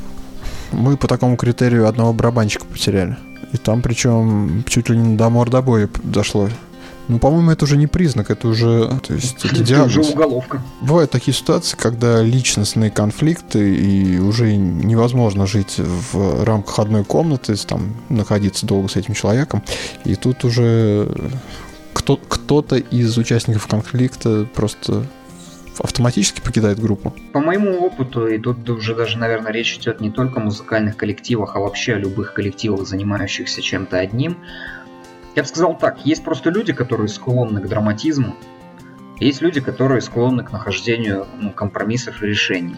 Мы 0.71 0.95
по 0.95 1.09
такому 1.09 1.35
критерию 1.35 1.85
одного 1.85 2.13
барабанщика 2.13 2.65
потеряли. 2.65 3.17
И 3.51 3.57
там 3.57 3.81
причем 3.81 4.63
чуть 4.69 4.87
ли 4.87 4.95
не 4.95 5.17
до 5.17 5.29
мордобоя 5.29 5.89
дошло. 6.03 6.47
Ну, 7.09 7.19
по-моему, 7.19 7.51
это 7.51 7.65
уже 7.65 7.75
не 7.75 7.87
признак, 7.87 8.31
это 8.31 8.47
уже, 8.47 8.89
то 9.05 9.13
есть, 9.13 9.43
это, 9.43 9.63
это 9.63 9.83
уже 9.83 9.99
уголовка. 9.99 10.61
Бывают 10.79 11.11
такие 11.11 11.35
ситуации, 11.35 11.75
когда 11.75 12.21
личностные 12.21 12.89
конфликты 12.89 13.75
и 13.75 14.17
уже 14.17 14.55
невозможно 14.55 15.45
жить 15.45 15.75
в 15.77 16.45
рамках 16.45 16.79
одной 16.79 17.03
комнаты, 17.03 17.55
там, 17.67 17.95
находиться 18.07 18.65
долго 18.65 18.87
с 18.87 18.95
этим 18.95 19.13
человеком, 19.13 19.61
и 20.05 20.15
тут 20.15 20.45
уже 20.45 21.11
кто- 22.01 22.17
кто-то 22.17 22.77
из 22.77 23.15
участников 23.17 23.67
конфликта 23.67 24.47
просто 24.55 25.05
автоматически 25.77 26.41
покидает 26.41 26.79
группу? 26.79 27.13
По 27.31 27.39
моему 27.39 27.79
опыту, 27.79 28.27
и 28.27 28.39
тут 28.39 28.67
уже 28.69 28.95
даже, 28.95 29.17
наверное, 29.17 29.51
речь 29.51 29.77
идет 29.77 30.01
не 30.01 30.09
только 30.09 30.39
о 30.39 30.43
музыкальных 30.43 30.97
коллективах, 30.97 31.55
а 31.55 31.59
вообще 31.59 31.93
о 31.93 31.99
любых 31.99 32.33
коллективах, 32.33 32.87
занимающихся 32.87 33.61
чем-то 33.61 33.99
одним, 33.99 34.37
я 35.35 35.43
бы 35.43 35.47
сказал 35.47 35.77
так, 35.77 36.05
есть 36.05 36.23
просто 36.23 36.49
люди, 36.49 36.73
которые 36.73 37.07
склонны 37.07 37.61
к 37.61 37.67
драматизму, 37.67 38.35
есть 39.19 39.41
люди, 39.41 39.61
которые 39.61 40.01
склонны 40.01 40.43
к 40.43 40.51
нахождению 40.51 41.27
ну, 41.39 41.51
компромиссов 41.51 42.23
и 42.23 42.27
решений. 42.27 42.75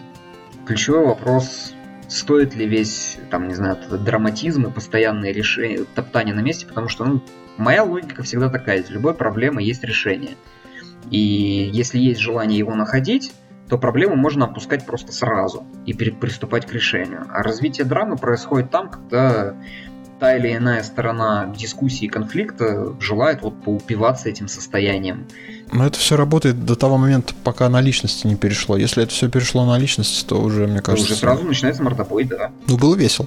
Ключевой 0.66 1.06
вопрос, 1.06 1.74
стоит 2.08 2.54
ли 2.54 2.66
весь, 2.66 3.18
там, 3.30 3.48
не 3.48 3.54
знаю, 3.54 3.76
этот 3.76 4.04
драматизм 4.04 4.66
и 4.66 4.70
постоянные 4.70 5.32
решения, 5.32 5.84
топтание 5.94 6.34
на 6.34 6.40
месте, 6.40 6.66
потому 6.66 6.88
что, 6.88 7.04
ну, 7.04 7.22
моя 7.56 7.84
логика 7.84 8.22
всегда 8.22 8.48
такая, 8.48 8.80
из 8.80 8.90
любой 8.90 9.14
проблемы 9.14 9.62
есть 9.62 9.84
решение. 9.84 10.36
И 11.10 11.18
если 11.72 11.98
есть 11.98 12.20
желание 12.20 12.58
его 12.58 12.74
находить, 12.74 13.32
то 13.68 13.78
проблему 13.78 14.16
можно 14.16 14.44
опускать 14.44 14.84
просто 14.84 15.12
сразу 15.12 15.66
и 15.86 15.94
приступать 15.94 16.66
к 16.66 16.72
решению. 16.72 17.26
А 17.30 17.42
развитие 17.42 17.86
драмы 17.86 18.16
происходит 18.16 18.70
там, 18.70 18.90
когда 18.90 19.54
та 20.18 20.36
или 20.36 20.56
иная 20.56 20.82
сторона 20.82 21.52
дискуссии 21.56 22.06
и 22.06 22.08
конфликта 22.08 22.94
желает 23.00 23.42
вот 23.42 23.62
поупиваться 23.62 24.28
этим 24.28 24.48
состоянием. 24.48 25.26
Но 25.72 25.86
это 25.86 25.98
все 25.98 26.16
работает 26.16 26.64
до 26.64 26.76
того 26.76 26.98
момента, 26.98 27.34
пока 27.42 27.68
на 27.68 27.80
личности 27.80 28.26
не 28.26 28.36
перешло. 28.36 28.76
Если 28.76 29.02
это 29.02 29.12
все 29.12 29.28
перешло 29.28 29.64
на 29.66 29.78
личность, 29.78 30.26
то 30.26 30.40
уже, 30.40 30.66
мне 30.66 30.80
кажется... 30.80 31.12
уже 31.12 31.20
сразу 31.20 31.44
начинается 31.44 31.82
мордобой, 31.82 32.24
да. 32.24 32.52
Ну, 32.66 32.76
было 32.76 32.94
весело. 32.94 33.26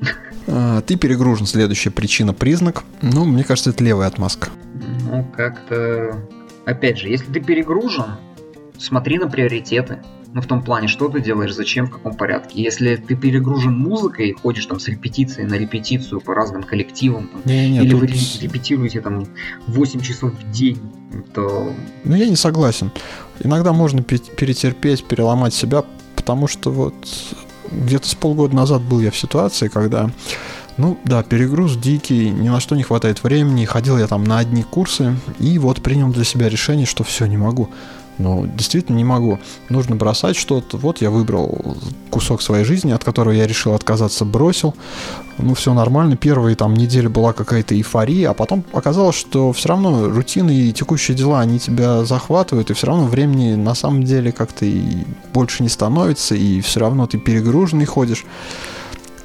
А, 0.46 0.82
ты 0.82 0.96
перегружен, 0.96 1.46
следующая 1.46 1.90
причина, 1.90 2.34
признак. 2.34 2.84
Ну, 3.00 3.24
мне 3.24 3.44
кажется, 3.44 3.70
это 3.70 3.82
левая 3.82 4.08
отмазка. 4.08 4.50
Ну, 5.10 5.26
как-то 5.34 6.20
Опять 6.64 6.98
же, 6.98 7.08
если 7.08 7.30
ты 7.30 7.40
перегружен, 7.40 8.16
смотри 8.78 9.18
на 9.18 9.28
приоритеты. 9.28 10.02
Ну, 10.34 10.40
в 10.40 10.46
том 10.46 10.62
плане, 10.62 10.88
что 10.88 11.08
ты 11.08 11.20
делаешь, 11.20 11.54
зачем, 11.54 11.86
в 11.86 11.90
каком 11.90 12.14
порядке. 12.14 12.60
Если 12.60 12.96
ты 12.96 13.14
перегружен 13.14 13.72
музыкой, 13.72 14.32
ходишь 14.32 14.66
там 14.66 14.80
с 14.80 14.88
репетиции 14.88 15.44
на 15.44 15.54
репетицию 15.54 16.20
по 16.20 16.34
разным 16.34 16.64
коллективам, 16.64 17.28
там, 17.28 17.42
не, 17.44 17.70
не, 17.70 17.78
или 17.78 17.90
тут... 17.90 18.00
вы 18.00 18.06
репетируете 18.08 19.00
там 19.00 19.26
8 19.68 20.00
часов 20.00 20.32
в 20.32 20.50
день, 20.50 20.80
то... 21.32 21.72
Ну, 22.02 22.16
я 22.16 22.28
не 22.28 22.34
согласен. 22.34 22.90
Иногда 23.44 23.72
можно 23.72 24.02
перетерпеть, 24.02 25.04
переломать 25.04 25.54
себя, 25.54 25.84
потому 26.16 26.48
что 26.48 26.72
вот 26.72 26.94
где-то 27.70 28.08
с 28.08 28.16
полгода 28.16 28.56
назад 28.56 28.82
был 28.82 28.98
я 28.98 29.12
в 29.12 29.16
ситуации, 29.16 29.68
когда 29.68 30.10
ну 30.76 30.98
да, 31.04 31.22
перегруз 31.22 31.76
дикий, 31.76 32.30
ни 32.30 32.48
на 32.48 32.58
что 32.58 32.74
не 32.74 32.82
хватает 32.82 33.22
времени. 33.22 33.64
Ходил 33.64 33.98
я 33.98 34.08
там 34.08 34.24
на 34.24 34.38
одни 34.38 34.64
курсы 34.64 35.14
и 35.38 35.58
вот 35.58 35.80
принял 35.80 36.08
для 36.08 36.24
себя 36.24 36.48
решение, 36.48 36.86
что 36.86 37.04
все, 37.04 37.26
не 37.26 37.36
могу. 37.36 37.70
Ну, 38.18 38.46
действительно 38.46 38.96
не 38.96 39.04
могу. 39.04 39.38
Нужно 39.68 39.96
бросать 39.96 40.36
что-то. 40.36 40.76
Вот 40.76 41.00
я 41.00 41.10
выбрал 41.10 41.76
кусок 42.10 42.42
своей 42.42 42.64
жизни, 42.64 42.92
от 42.92 43.02
которого 43.02 43.32
я 43.32 43.46
решил 43.46 43.74
отказаться, 43.74 44.24
бросил. 44.24 44.74
Ну, 45.38 45.54
все 45.54 45.74
нормально. 45.74 46.16
Первые 46.16 46.54
там 46.54 46.74
недели 46.74 47.08
была 47.08 47.32
какая-то 47.32 47.74
эйфория, 47.74 48.30
а 48.30 48.34
потом 48.34 48.64
оказалось, 48.72 49.16
что 49.16 49.52
все 49.52 49.70
равно 49.70 50.08
рутины 50.08 50.54
и 50.54 50.72
текущие 50.72 51.16
дела, 51.16 51.40
они 51.40 51.58
тебя 51.58 52.04
захватывают, 52.04 52.70
и 52.70 52.74
все 52.74 52.86
равно 52.86 53.06
времени 53.06 53.54
на 53.56 53.74
самом 53.74 54.04
деле 54.04 54.30
как-то 54.30 54.64
и 54.64 55.04
больше 55.32 55.64
не 55.64 55.68
становится, 55.68 56.36
и 56.36 56.60
все 56.60 56.80
равно 56.80 57.08
ты 57.08 57.18
перегруженный 57.18 57.84
ходишь. 57.84 58.24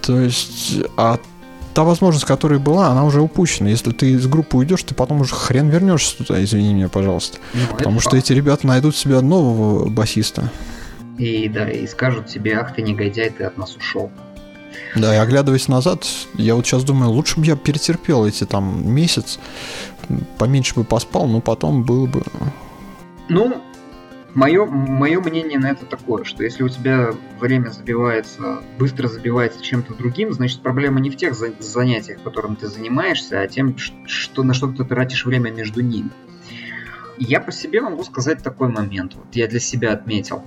То 0.02 0.20
есть, 0.20 0.80
а 0.98 1.20
та 1.80 1.86
возможность, 1.86 2.26
которая 2.26 2.60
была, 2.60 2.88
она 2.88 3.06
уже 3.06 3.22
упущена. 3.22 3.70
Если 3.70 3.92
ты 3.92 4.12
из 4.12 4.28
группы 4.28 4.58
уйдешь, 4.58 4.84
ты 4.84 4.94
потом 4.94 5.22
уже 5.22 5.34
хрен 5.34 5.70
вернешься 5.70 6.18
туда, 6.18 6.44
извини 6.44 6.74
меня, 6.74 6.90
пожалуйста. 6.90 7.38
Ну, 7.54 7.62
Потому 7.78 8.02
что 8.02 8.10
факт. 8.10 8.24
эти 8.26 8.34
ребята 8.34 8.68
найдут 8.68 8.98
себе 8.98 9.22
нового 9.22 9.88
басиста. 9.88 10.52
И 11.18 11.48
да, 11.48 11.72
и 11.72 11.88
скажут 11.88 12.28
тебе, 12.28 12.58
ах 12.58 12.76
ты 12.76 12.82
негодяй, 12.82 13.30
ты 13.30 13.46
от 13.46 13.58
нас 13.58 13.78
ушел. 13.78 14.12
Да, 14.94 15.16
и 15.16 15.18
оглядываясь 15.18 15.70
назад, 15.70 16.06
я 16.34 16.56
вот 16.56 16.68
сейчас 16.68 16.84
думаю, 16.84 17.12
лучше 17.12 17.40
бы 17.40 17.46
я 17.46 17.56
перетерпел 17.56 18.26
эти 18.26 18.46
там 18.46 18.86
месяц, 18.86 19.40
поменьше 20.38 20.76
бы 20.76 20.84
поспал, 20.84 21.28
но 21.28 21.40
потом 21.40 21.84
было 21.84 22.08
бы... 22.08 22.24
Ну, 23.30 23.56
Мое, 24.36 24.66
мое 24.66 25.20
мнение 25.20 25.58
на 25.58 25.72
это 25.72 25.86
такое, 25.86 26.24
что 26.24 26.44
если 26.44 26.62
у 26.64 26.70
тебя 26.70 27.14
время 27.40 27.70
забивается, 27.70 28.62
быстро 28.78 29.08
забивается 29.08 29.62
чем-то 29.62 29.96
другим, 29.96 30.32
значит 30.34 30.62
проблема 30.62 31.00
не 31.00 31.10
в 31.10 31.18
тех 31.18 31.34
занятиях, 31.34 32.22
которым 32.22 32.56
ты 32.56 32.68
занимаешься, 32.68 33.42
а 33.42 33.48
тем, 33.48 33.76
что, 33.78 34.44
на 34.44 34.54
что 34.54 34.72
ты 34.72 34.84
тратишь 34.84 35.26
время 35.26 35.50
между 35.50 35.82
ними. 35.82 36.12
Я 37.18 37.42
по 37.42 37.52
себе 37.52 37.82
могу 37.82 38.04
сказать 38.04 38.44
такой 38.44 38.70
момент, 38.70 39.16
вот 39.16 39.36
я 39.36 39.48
для 39.48 39.60
себя 39.60 39.94
отметил. 39.94 40.44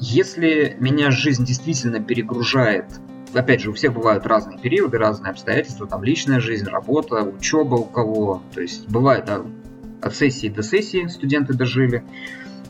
Если 0.00 0.76
меня 0.80 1.10
жизнь 1.10 1.44
действительно 1.44 2.00
перегружает, 2.00 2.86
опять 3.34 3.60
же, 3.60 3.70
у 3.70 3.74
всех 3.74 3.92
бывают 3.92 4.26
разные 4.26 4.58
периоды, 4.58 4.96
разные 4.96 5.30
обстоятельства, 5.30 5.86
там 5.86 6.02
личная 6.02 6.40
жизнь, 6.40 6.64
работа, 6.64 7.22
учеба 7.22 7.74
у 7.74 7.84
кого, 7.84 8.42
то 8.54 8.62
есть 8.62 8.88
бывает 8.88 9.28
от 10.00 10.16
сессии 10.16 10.48
до 10.48 10.62
сессии 10.62 11.06
студенты 11.08 11.52
дожили, 11.52 12.02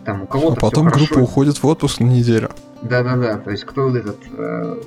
там 0.05 0.23
у 0.23 0.27
кого-то. 0.27 0.55
А 0.55 0.61
потом 0.61 0.87
группа 0.89 1.07
хорошо. 1.07 1.23
уходит 1.23 1.63
в 1.63 1.67
отпуск 1.67 2.01
на 2.01 2.07
неделю. 2.07 2.51
Да-да-да, 2.83 3.39
то 3.39 3.51
есть 3.51 3.65
кто 3.65 3.89
вот 3.89 3.97
этот, 3.97 4.19
э, 4.37 4.83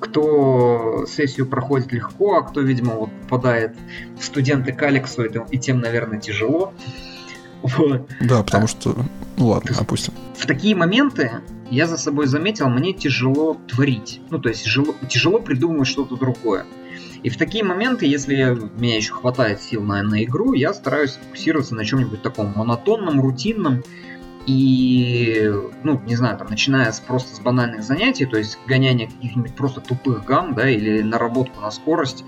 кто 0.00 1.04
сессию 1.06 1.46
проходит 1.46 1.92
легко, 1.92 2.36
а 2.36 2.42
кто, 2.42 2.60
видимо, 2.60 2.94
вот 2.94 3.10
попадает 3.22 3.76
в 4.18 4.24
студенты 4.24 4.72
к 4.72 4.82
Алексу, 4.82 5.24
и, 5.24 5.30
и 5.50 5.58
тем, 5.58 5.80
наверное, 5.80 6.20
тяжело. 6.20 6.72
Да, 8.20 8.42
потому 8.42 8.64
а, 8.64 8.68
что, 8.68 8.94
ну 9.36 9.48
ладно, 9.48 9.74
опустим. 9.78 10.12
В 10.36 10.46
такие 10.46 10.76
моменты 10.76 11.32
я 11.70 11.86
за 11.86 11.96
собой 11.96 12.26
заметил, 12.26 12.68
мне 12.68 12.92
тяжело 12.92 13.56
творить. 13.66 14.20
Ну, 14.30 14.38
то 14.38 14.48
есть 14.48 14.64
тяжело, 14.64 14.94
тяжело 15.08 15.40
придумывать 15.40 15.88
что-то 15.88 16.16
другое. 16.16 16.66
И 17.22 17.30
в 17.30 17.36
такие 17.36 17.64
моменты, 17.64 18.06
если 18.06 18.34
я, 18.36 18.50
меня 18.50 18.96
еще 18.96 19.12
хватает 19.12 19.60
сил 19.60 19.82
на, 19.82 20.02
на 20.02 20.22
игру, 20.22 20.52
я 20.52 20.72
стараюсь 20.72 21.18
фокусироваться 21.20 21.74
на 21.74 21.84
чем-нибудь 21.84 22.22
таком 22.22 22.52
монотонном, 22.54 23.20
рутинном, 23.20 23.82
И, 24.48 25.52
ну, 25.82 26.00
не 26.06 26.16
знаю, 26.16 26.38
там, 26.38 26.46
начиная 26.48 26.90
с 26.90 27.00
просто 27.00 27.36
с 27.36 27.38
банальных 27.38 27.82
занятий, 27.82 28.24
то 28.24 28.38
есть 28.38 28.58
гоняние 28.66 29.08
каких-нибудь 29.08 29.54
просто 29.54 29.82
тупых 29.82 30.24
гам, 30.24 30.54
да, 30.54 30.70
или 30.70 31.02
наработку 31.02 31.60
на 31.60 31.70
скорость, 31.70 32.24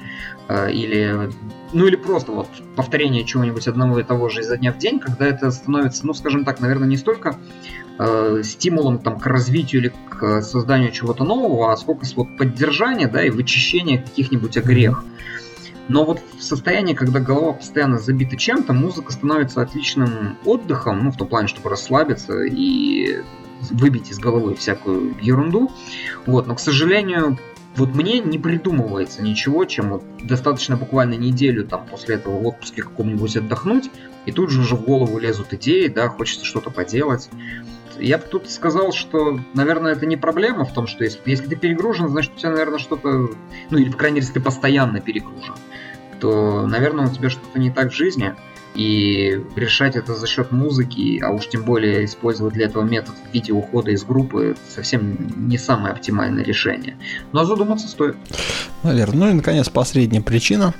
э, 0.48 0.70
или, 0.70 1.30
ну, 1.72 1.86
или 1.86 1.96
просто 1.96 2.32
вот 2.32 2.48
повторение 2.76 3.24
чего-нибудь 3.24 3.66
одного 3.66 4.00
и 4.00 4.02
того 4.02 4.28
же 4.28 4.40
изо 4.40 4.58
дня 4.58 4.70
в 4.70 4.76
день, 4.76 5.00
когда 5.00 5.26
это 5.26 5.50
становится, 5.50 6.06
ну, 6.06 6.12
скажем 6.12 6.44
так, 6.44 6.60
наверное, 6.60 6.88
не 6.88 6.98
столько 6.98 7.38
э, 7.98 8.42
стимулом 8.44 8.98
там, 8.98 9.18
к 9.18 9.24
развитию 9.24 9.80
или 9.80 9.92
к 10.10 10.42
созданию 10.42 10.92
чего-то 10.92 11.24
нового, 11.24 11.72
а 11.72 11.76
сколько 11.78 12.04
вот 12.16 12.36
поддержания, 12.36 13.08
да, 13.08 13.24
и 13.24 13.30
вычищения 13.30 14.02
каких-нибудь 14.02 14.58
огрех. 14.58 15.04
Но 15.90 16.04
вот 16.04 16.20
в 16.38 16.40
состоянии, 16.40 16.94
когда 16.94 17.18
голова 17.18 17.54
постоянно 17.54 17.98
забита 17.98 18.36
чем-то, 18.36 18.72
музыка 18.72 19.10
становится 19.10 19.60
отличным 19.60 20.38
отдыхом, 20.44 21.02
ну, 21.02 21.10
в 21.10 21.16
том 21.16 21.26
плане, 21.26 21.48
чтобы 21.48 21.68
расслабиться 21.68 22.44
и 22.44 23.24
выбить 23.72 24.08
из 24.08 24.20
головы 24.20 24.54
всякую 24.54 25.16
ерунду. 25.20 25.72
Вот, 26.26 26.46
но, 26.46 26.54
к 26.54 26.60
сожалению, 26.60 27.38
вот 27.74 27.92
мне 27.92 28.20
не 28.20 28.38
придумывается 28.38 29.20
ничего, 29.20 29.64
чем 29.64 29.90
вот 29.90 30.04
достаточно 30.22 30.76
буквально 30.76 31.14
неделю 31.14 31.66
там 31.66 31.84
после 31.90 32.14
этого 32.14 32.38
в 32.38 32.46
отпуске 32.46 32.82
каком-нибудь 32.82 33.36
отдохнуть, 33.36 33.90
и 34.26 34.32
тут 34.32 34.50
же 34.50 34.60
уже 34.60 34.76
в 34.76 34.82
голову 34.82 35.18
лезут 35.18 35.52
идеи, 35.54 35.88
да, 35.88 36.08
хочется 36.08 36.44
что-то 36.44 36.70
поделать. 36.70 37.28
Я 37.98 38.18
бы 38.18 38.24
тут 38.30 38.48
сказал, 38.48 38.92
что, 38.92 39.40
наверное, 39.54 39.92
это 39.92 40.06
не 40.06 40.16
проблема 40.16 40.64
в 40.64 40.72
том, 40.72 40.86
что 40.86 41.02
если, 41.02 41.20
если 41.26 41.48
ты 41.48 41.56
перегружен, 41.56 42.08
значит, 42.08 42.32
у 42.36 42.38
тебя, 42.38 42.50
наверное, 42.50 42.78
что-то... 42.78 43.30
Ну, 43.70 43.78
или, 43.78 43.90
по 43.90 43.98
крайней 43.98 44.16
мере, 44.16 44.26
если 44.26 44.38
ты 44.38 44.40
постоянно 44.40 45.00
перегружен, 45.00 45.56
то, 46.20 46.66
наверное, 46.66 47.06
у 47.06 47.10
тебя 47.10 47.30
что-то 47.30 47.58
не 47.58 47.70
так 47.70 47.92
в 47.92 47.96
жизни. 47.96 48.34
И 48.74 49.42
решать 49.56 49.96
это 49.96 50.14
за 50.14 50.28
счет 50.28 50.52
музыки, 50.52 51.20
а 51.24 51.30
уж 51.30 51.48
тем 51.48 51.64
более 51.64 52.04
использовать 52.04 52.54
для 52.54 52.66
этого 52.66 52.84
метод 52.84 53.14
в 53.28 53.34
виде 53.34 53.52
ухода 53.52 53.90
из 53.90 54.04
группы, 54.04 54.56
совсем 54.68 55.48
не 55.48 55.58
самое 55.58 55.92
оптимальное 55.92 56.44
решение. 56.44 56.96
Но 57.32 57.44
задуматься 57.44 57.88
стоит. 57.88 58.16
Наверное. 58.84 59.18
Ну 59.18 59.30
и, 59.30 59.34
наконец, 59.34 59.68
последняя 59.68 60.20
причина. 60.20 60.72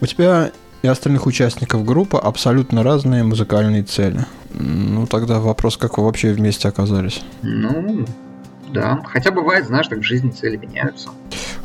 У 0.00 0.06
тебя 0.06 0.52
и 0.82 0.86
остальных 0.86 1.26
участников 1.26 1.84
группы 1.84 2.18
абсолютно 2.18 2.84
разные 2.84 3.24
музыкальные 3.24 3.82
цели. 3.82 4.24
Ну, 4.54 5.06
тогда 5.08 5.40
вопрос, 5.40 5.76
как 5.76 5.98
вы 5.98 6.04
вообще 6.04 6.32
вместе 6.32 6.68
оказались? 6.68 7.20
Ну, 7.42 8.06
да. 8.72 9.02
Хотя 9.06 9.32
бывает, 9.32 9.66
знаешь, 9.66 9.88
так 9.88 9.98
в 9.98 10.04
жизни 10.04 10.30
цели 10.30 10.56
меняются. 10.56 11.10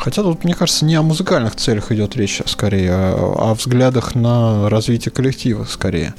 Хотя 0.04 0.22
тут, 0.22 0.44
мне 0.44 0.54
кажется, 0.54 0.84
не 0.84 0.96
о 0.96 1.02
музыкальных 1.02 1.56
целях 1.56 1.90
идет 1.94 2.18
речь, 2.18 2.42
а 2.44 2.48
скорее 2.50 2.92
о, 2.92 3.52
о 3.52 3.54
взглядах 3.54 4.16
на 4.16 4.70
развитие 4.70 5.14
коллектива, 5.14 5.64
скорее. 5.64 6.14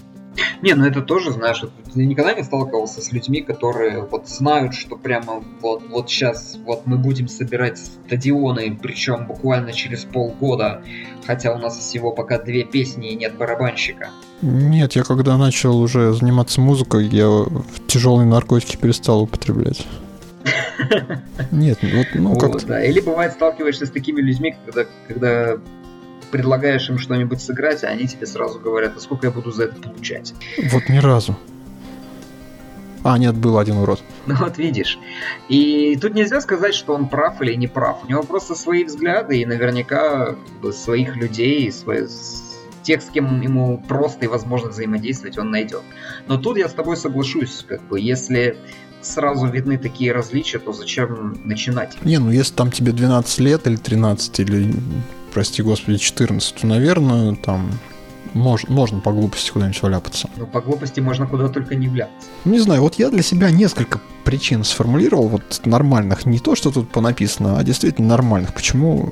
Не, 0.62 0.72
ну 0.72 0.86
это 0.86 1.02
тоже, 1.02 1.32
знаешь, 1.32 1.62
ты 1.92 2.06
никогда 2.06 2.32
не 2.32 2.42
сталкивался 2.42 3.02
с 3.02 3.12
людьми, 3.12 3.42
которые 3.42 4.00
вот 4.00 4.26
знают, 4.26 4.72
что 4.72 4.96
прямо 4.96 5.44
вот, 5.60 5.82
вот 5.90 6.08
сейчас 6.08 6.56
вот 6.64 6.86
мы 6.86 6.96
будем 6.96 7.28
собирать 7.28 7.76
стадионы, 7.76 8.74
причем 8.82 9.26
буквально 9.26 9.74
через 9.74 10.04
полгода, 10.04 10.82
хотя 11.26 11.52
у 11.52 11.58
нас 11.58 11.76
всего 11.76 12.10
пока 12.10 12.38
две 12.38 12.64
песни 12.64 13.10
и 13.10 13.16
нет 13.16 13.36
барабанщика. 13.36 14.08
Нет, 14.40 14.96
я 14.96 15.04
когда 15.04 15.36
начал 15.36 15.78
уже 15.78 16.14
заниматься 16.14 16.62
музыкой, 16.62 17.06
я 17.08 17.44
тяжелые 17.86 18.26
наркотики 18.26 18.78
перестал 18.78 19.24
употреблять. 19.24 19.86
Нет, 21.50 21.78
вот, 21.82 22.06
ну 22.14 22.38
как 22.38 22.64
да. 22.66 22.84
Или 22.84 23.00
бывает 23.00 23.32
сталкиваешься 23.32 23.86
с 23.86 23.90
такими 23.90 24.20
людьми, 24.20 24.56
когда, 24.64 24.86
когда 25.08 25.58
предлагаешь 26.30 26.88
им 26.90 26.98
что-нибудь 26.98 27.40
сыграть, 27.40 27.84
а 27.84 27.88
они 27.88 28.06
тебе 28.06 28.26
сразу 28.26 28.58
говорят, 28.58 28.94
а 28.96 29.00
сколько 29.00 29.26
я 29.26 29.30
буду 29.30 29.52
за 29.52 29.64
это 29.64 29.76
получать. 29.76 30.34
Вот 30.70 30.88
ни 30.88 30.98
разу. 30.98 31.36
А, 33.04 33.18
нет, 33.18 33.34
был 33.36 33.58
один 33.58 33.76
урод. 33.76 34.02
Ну 34.26 34.34
вот 34.36 34.56
видишь. 34.56 34.98
И 35.50 35.98
тут 36.00 36.14
нельзя 36.14 36.40
сказать, 36.40 36.74
что 36.74 36.94
он 36.94 37.08
прав 37.08 37.42
или 37.42 37.52
не 37.54 37.68
прав. 37.68 38.02
У 38.04 38.08
него 38.08 38.22
просто 38.22 38.54
свои 38.54 38.84
взгляды 38.84 39.38
и 39.38 39.46
наверняка 39.46 40.36
своих 40.72 41.14
людей, 41.16 41.70
свои, 41.70 42.06
тех, 42.82 43.02
с 43.02 43.10
кем 43.10 43.40
ему 43.40 43.82
просто 43.86 44.24
и 44.24 44.28
возможно 44.28 44.70
взаимодействовать, 44.70 45.36
он 45.38 45.50
найдет. 45.50 45.82
Но 46.26 46.38
тут 46.38 46.56
я 46.56 46.68
с 46.68 46.72
тобой 46.72 46.96
соглашусь, 46.96 47.64
как 47.68 47.82
бы, 47.82 48.00
если 48.00 48.56
сразу 49.04 49.46
видны 49.46 49.78
такие 49.78 50.12
различия, 50.12 50.58
то 50.58 50.72
зачем 50.72 51.38
начинать? 51.44 51.96
Не, 52.04 52.18
ну 52.18 52.30
если 52.30 52.54
там 52.54 52.70
тебе 52.70 52.92
12 52.92 53.38
лет 53.40 53.66
или 53.66 53.76
13, 53.76 54.40
или 54.40 54.74
прости 55.32 55.62
господи, 55.62 55.98
14, 55.98 56.54
то, 56.54 56.66
наверное, 56.66 57.34
там 57.36 57.70
мож, 58.34 58.64
можно 58.68 59.00
по 59.00 59.12
глупости 59.12 59.50
куда-нибудь 59.50 59.82
вляпаться. 59.82 60.28
Ну, 60.36 60.46
по 60.46 60.60
глупости 60.60 61.00
можно 61.00 61.26
куда 61.26 61.48
только 61.48 61.74
не 61.74 61.88
вляпаться. 61.88 62.28
Не 62.44 62.58
знаю, 62.58 62.82
вот 62.82 62.94
я 62.96 63.10
для 63.10 63.22
себя 63.22 63.50
несколько 63.50 64.00
причин 64.24 64.64
сформулировал, 64.64 65.28
вот 65.28 65.62
нормальных, 65.64 66.26
не 66.26 66.38
то, 66.38 66.54
что 66.54 66.70
тут 66.70 66.90
понаписано, 66.90 67.58
а 67.58 67.64
действительно 67.64 68.08
нормальных. 68.08 68.54
Почему 68.54 69.08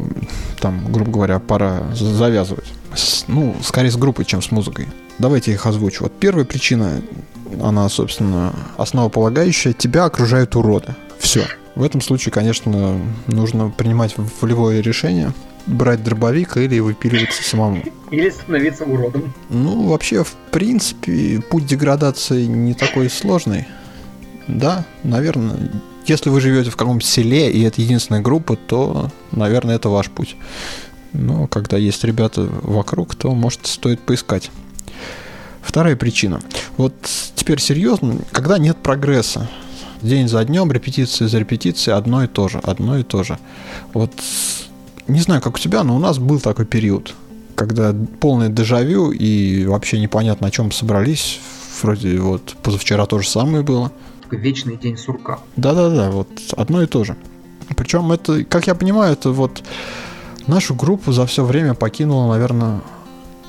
там, 0.61 0.92
грубо 0.92 1.11
говоря, 1.11 1.38
пора 1.38 1.92
завязывать? 1.94 2.72
С, 2.94 3.24
ну, 3.28 3.55
скорее 3.62 3.90
с 3.90 3.96
группой, 3.96 4.24
чем 4.24 4.42
с 4.42 4.50
музыкой. 4.50 4.88
Давайте 5.18 5.52
их 5.52 5.66
озвучу. 5.66 6.05
Вот 6.05 6.12
первая 6.18 6.44
причина, 6.44 7.00
она, 7.61 7.88
собственно, 7.88 8.53
основополагающая. 8.77 9.73
Тебя 9.73 10.05
окружают 10.05 10.57
уроды. 10.57 10.95
Все. 11.19 11.45
В 11.75 11.83
этом 11.83 12.01
случае, 12.01 12.33
конечно, 12.33 13.01
нужно 13.27 13.71
принимать 13.71 14.15
волевое 14.41 14.81
решение– 14.81 15.33
брать 15.67 16.03
дробовик 16.03 16.57
или 16.57 16.79
выпиливаться 16.79 17.43
самому. 17.43 17.83
Или 18.11 18.31
становиться 18.31 18.85
уродом. 18.85 19.33
Ну, 19.49 19.88
вообще, 19.88 20.25
в 20.25 20.35
принципе, 20.51 21.41
путь 21.41 21.67
деградации 21.67 22.45
не 22.45 22.75
такой 22.75 23.09
сложный. 23.09 23.67
Да, 24.49 24.85
наверное, 25.05 25.71
если 26.07 26.31
вы 26.31 26.41
живете 26.41 26.71
в 26.71 26.77
каком-то 26.77 27.07
селе, 27.07 27.51
и 27.51 27.62
это 27.62 27.81
единственная 27.81 28.21
группа, 28.21 28.57
то, 28.57 29.11
наверное, 29.31 29.77
это 29.77 29.88
ваш 29.88 30.11
путь. 30.11 30.37
Но 31.12 31.47
когда 31.47 31.77
есть 31.77 32.03
ребята 32.05 32.43
вокруг, 32.43 33.15
то, 33.15 33.33
может, 33.35 33.67
стоит 33.67 34.01
поискать. 34.01 34.51
Вторая 35.62 35.96
причина. 35.96 36.40
Вот 36.77 36.94
теперь 37.35 37.61
серьезно, 37.61 38.18
когда 38.31 38.59
нет 38.59 38.77
прогресса, 38.77 39.48
день 40.03 40.29
за 40.29 40.44
днем, 40.44 40.70
репетиции 40.72 41.27
за 41.27 41.38
репетицией, 41.38 41.96
одно 41.96 42.25
и 42.25 42.27
то 42.27 42.48
же, 42.48 42.59
одно 42.59 42.98
и 42.98 43.03
то 43.03 43.22
же. 43.22 43.38
Вот 43.94 44.12
не 45.09 45.20
знаю, 45.20 45.40
как 45.40 45.55
у 45.55 45.59
тебя, 45.59 45.83
но 45.85 45.96
у 45.96 45.98
нас 45.98 46.18
был 46.18 46.40
такой 46.40 46.66
период, 46.66 47.14
когда 47.55 47.94
полное 48.20 48.48
дежавю 48.48 49.12
и 49.12 49.64
вообще 49.66 50.01
непонятно, 50.01 50.48
о 50.48 50.51
чем 50.51 50.72
собрались. 50.72 51.40
Вроде 51.83 52.18
вот 52.18 52.55
позавчера 52.62 53.07
то 53.07 53.18
же 53.18 53.29
самое 53.29 53.62
было. 53.62 53.92
Вечный 54.31 54.77
день 54.77 54.96
сурка. 54.96 55.40
Да-да-да, 55.57 56.11
вот 56.11 56.29
одно 56.57 56.83
и 56.83 56.87
то 56.87 57.05
же. 57.05 57.16
Причем 57.77 58.12
это, 58.12 58.44
как 58.44 58.66
я 58.66 58.75
понимаю, 58.75 59.12
это 59.12 59.31
вот 59.31 59.62
нашу 60.46 60.75
группу 60.75 61.12
за 61.12 61.27
все 61.27 61.44
время 61.44 61.75
покинуло, 61.75 62.33
наверное, 62.33 62.81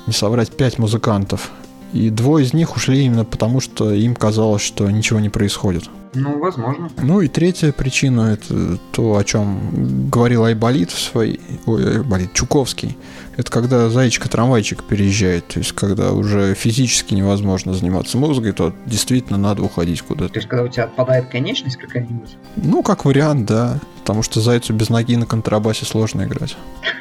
не 0.06 0.12
соврать, 0.12 0.50
пять 0.50 0.78
музыкантов. 0.78 1.50
И 1.94 2.10
двое 2.10 2.44
из 2.44 2.52
них 2.52 2.74
ушли 2.74 3.04
именно 3.04 3.24
потому, 3.24 3.60
что 3.60 3.92
им 3.92 4.16
казалось, 4.16 4.62
что 4.62 4.90
ничего 4.90 5.20
не 5.20 5.28
происходит. 5.28 5.88
Ну, 6.12 6.40
возможно. 6.40 6.90
Ну 7.00 7.20
и 7.20 7.28
третья 7.28 7.70
причина 7.70 8.32
это 8.32 8.78
то, 8.90 9.16
о 9.16 9.22
чем 9.22 10.08
говорил 10.10 10.44
Айболит 10.44 10.90
в 10.90 10.98
своей... 10.98 11.40
Ой, 11.66 11.98
Айболит, 11.98 12.32
Чуковский. 12.32 12.96
Это 13.36 13.50
когда 13.50 13.88
зайчика-трамвайчик 13.90 14.82
переезжает. 14.82 15.46
То 15.46 15.60
есть, 15.60 15.72
когда 15.72 16.12
уже 16.12 16.54
физически 16.54 17.14
невозможно 17.14 17.74
заниматься 17.74 18.18
музыкой, 18.18 18.52
то 18.52 18.72
действительно 18.86 19.38
надо 19.38 19.62
уходить 19.62 20.02
куда-то. 20.02 20.32
То 20.32 20.38
есть, 20.38 20.48
когда 20.48 20.64
у 20.64 20.68
тебя 20.68 20.84
отпадает 20.84 21.28
конечность 21.28 21.76
какая-нибудь? 21.76 22.36
Ну, 22.56 22.82
как 22.82 23.04
вариант, 23.04 23.46
да. 23.46 23.78
Потому 24.00 24.22
что 24.24 24.40
зайцу 24.40 24.72
без 24.72 24.88
ноги 24.88 25.16
на 25.16 25.26
контрабасе 25.26 25.84
сложно 25.84 26.24
играть. 26.24 26.56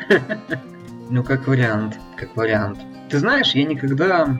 Ну, 1.10 1.22
как 1.22 1.48
вариант, 1.48 2.00
как 2.16 2.36
вариант. 2.36 2.80
Ты 3.10 3.20
знаешь, 3.20 3.54
я 3.54 3.66
никогда 3.66 4.40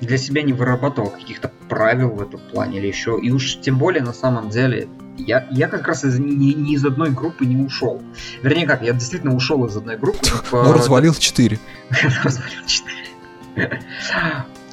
для 0.00 0.18
себя 0.18 0.42
не 0.42 0.52
вырабатывал 0.52 1.10
каких-то 1.10 1.50
правил 1.68 2.10
в 2.10 2.22
этом 2.22 2.40
плане 2.52 2.78
или 2.78 2.86
еще. 2.86 3.18
И 3.20 3.30
уж 3.30 3.58
тем 3.60 3.78
более 3.78 4.02
на 4.02 4.12
самом 4.12 4.50
деле 4.50 4.88
я, 5.18 5.46
я 5.50 5.68
как 5.68 5.86
раз 5.86 6.04
из, 6.04 6.18
ни, 6.18 6.52
ни 6.52 6.74
из 6.74 6.84
одной 6.84 7.10
группы 7.10 7.46
не 7.46 7.56
ушел. 7.56 8.02
Вернее 8.42 8.66
как, 8.66 8.82
я 8.82 8.92
действительно 8.92 9.34
ушел 9.34 9.64
из 9.64 9.76
одной 9.76 9.96
группы. 9.96 10.18
Но 10.52 10.72
развалил 10.72 11.14
четыре. 11.14 11.58
Развалил 12.22 12.66
четыре. 12.66 13.80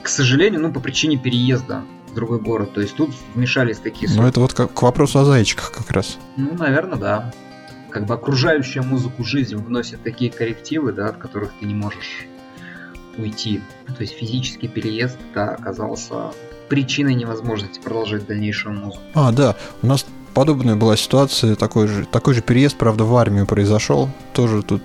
К 0.01 0.07
сожалению, 0.07 0.61
ну 0.61 0.71
по 0.71 0.81
причине 0.81 1.17
переезда 1.17 1.83
в 2.11 2.15
другой 2.15 2.39
город. 2.39 2.73
То 2.73 2.81
есть 2.81 2.95
тут 2.95 3.11
вмешались 3.33 3.79
такие... 3.79 4.11
Ну 4.13 4.27
это 4.27 4.39
вот 4.39 4.53
к 4.53 4.81
вопросу 4.81 5.19
о 5.19 5.25
зайчиках 5.25 5.71
как 5.71 5.89
раз. 5.91 6.17
Ну, 6.35 6.53
наверное, 6.55 6.97
да. 6.97 7.33
Как 7.89 8.05
бы 8.05 8.13
окружающая 8.13 8.81
музыку 8.81 9.23
жизнь 9.23 9.55
вносит 9.55 10.03
такие 10.03 10.31
коррективы, 10.31 10.91
да, 10.91 11.07
от 11.07 11.17
которых 11.17 11.53
ты 11.59 11.65
не 11.65 11.75
можешь 11.75 12.25
уйти. 13.17 13.61
То 13.87 14.01
есть 14.01 14.13
физический 14.13 14.67
переезд 14.67 15.17
да, 15.33 15.51
оказался 15.51 16.31
причиной 16.69 17.13
невозможности 17.15 17.79
продолжать 17.79 18.25
дальнейшую 18.25 18.75
музыку. 18.75 19.01
А, 19.13 19.31
да, 19.31 19.55
у 19.81 19.87
нас 19.87 20.05
подобная 20.33 20.75
была 20.75 20.97
ситуация, 20.97 21.55
такой 21.55 21.87
же, 21.87 22.05
такой 22.05 22.33
же 22.33 22.41
переезд, 22.41 22.77
правда, 22.77 23.03
в 23.03 23.15
армию 23.15 23.45
произошел. 23.45 24.09
Тоже 24.33 24.63
тут, 24.63 24.81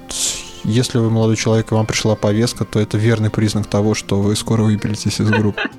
если 0.64 0.98
вы 0.98 1.10
молодой 1.10 1.36
человек, 1.36 1.72
и 1.72 1.74
вам 1.74 1.86
пришла 1.86 2.14
повестка, 2.14 2.64
то 2.64 2.78
это 2.78 2.98
верный 2.98 3.30
признак 3.30 3.66
того, 3.66 3.94
что 3.94 4.20
вы 4.20 4.36
скоро 4.36 4.62
выпилитесь 4.62 5.20
из 5.20 5.28
группы. 5.28 5.60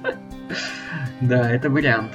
Да, 1.22 1.52
это 1.52 1.70
вариант. 1.70 2.14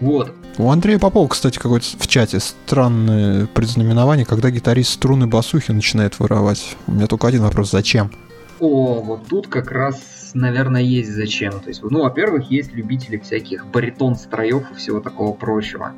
Вот. 0.00 0.34
У 0.58 0.70
Андрея 0.70 0.98
Попова, 0.98 1.28
кстати, 1.28 1.56
какое-то 1.56 1.86
в 1.96 2.06
чате 2.08 2.40
странное 2.40 3.46
предзнаменование, 3.46 4.26
когда 4.26 4.50
гитарист 4.50 4.94
струны 4.94 5.28
басухи 5.28 5.70
начинает 5.70 6.18
воровать. 6.18 6.76
У 6.88 6.92
меня 6.92 7.06
только 7.06 7.28
один 7.28 7.42
вопрос, 7.42 7.70
зачем? 7.70 8.10
О, 8.60 9.00
вот 9.00 9.26
тут 9.26 9.48
как 9.48 9.70
раз, 9.70 10.30
наверное, 10.34 10.82
есть 10.82 11.10
зачем. 11.10 11.52
То 11.52 11.68
есть, 11.68 11.82
ну, 11.82 12.02
во-первых, 12.02 12.50
есть 12.50 12.72
любители 12.72 13.16
всяких 13.16 13.66
баритон 13.66 14.16
строев 14.16 14.70
и 14.70 14.74
всего 14.74 15.00
такого 15.00 15.32
прочего. 15.32 15.92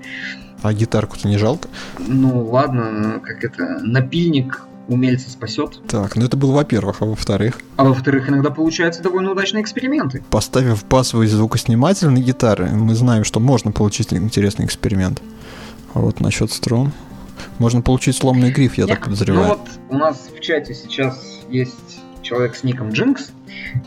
А 0.62 0.72
гитарку-то 0.72 1.26
не 1.28 1.38
жалко? 1.38 1.68
Ну, 1.98 2.44
ладно, 2.44 3.20
как 3.22 3.42
это, 3.42 3.80
напильник 3.82 4.62
умельца 4.88 5.30
спасет. 5.30 5.80
Так, 5.88 6.16
ну 6.16 6.24
это 6.24 6.36
было 6.36 6.52
во-первых, 6.52 7.02
а 7.02 7.04
во-вторых? 7.04 7.60
А 7.76 7.84
во-вторых, 7.84 8.28
иногда 8.28 8.50
получаются 8.50 9.02
довольно 9.02 9.32
удачные 9.32 9.62
эксперименты. 9.62 10.22
Поставив 10.30 10.84
басовый 10.86 11.26
звукосниматель 11.26 12.08
на 12.08 12.18
гитары, 12.18 12.66
мы 12.66 12.94
знаем, 12.94 13.24
что 13.24 13.40
можно 13.40 13.72
получить 13.72 14.12
интересный 14.12 14.66
эксперимент. 14.66 15.22
А 15.94 16.00
вот 16.00 16.20
насчет 16.20 16.50
струн. 16.50 16.92
Можно 17.58 17.82
получить 17.82 18.16
сломанный 18.16 18.50
гриф, 18.50 18.74
я 18.74 18.84
Нет. 18.84 18.96
так 18.96 19.04
подозреваю. 19.04 19.48
Ну 19.48 19.48
вот 19.48 19.68
у 19.88 19.96
нас 19.96 20.28
в 20.34 20.40
чате 20.40 20.74
сейчас 20.74 21.40
есть 21.48 22.00
человек 22.32 22.56
с 22.56 22.64
ником 22.64 22.90
Джинкс. 22.90 23.30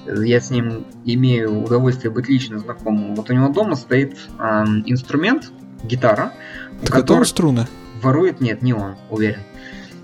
Я 0.06 0.40
с 0.40 0.52
ним 0.52 0.86
имею 1.04 1.64
удовольствие 1.64 2.12
быть 2.12 2.30
лично 2.30 2.60
знакомым. 2.60 3.16
Вот 3.16 3.32
у 3.32 3.34
него 3.34 3.50
дома 3.50 3.76
стоит 3.76 4.18
ам, 4.38 4.84
инструмент, 4.86 5.52
гитара, 5.84 6.32
так 6.86 7.00
это 7.00 7.14
он 7.14 7.26
струны. 7.26 7.66
ворует, 8.04 8.42
нет, 8.42 8.62
не 8.62 8.74
он, 8.74 8.98
уверен. 9.10 9.40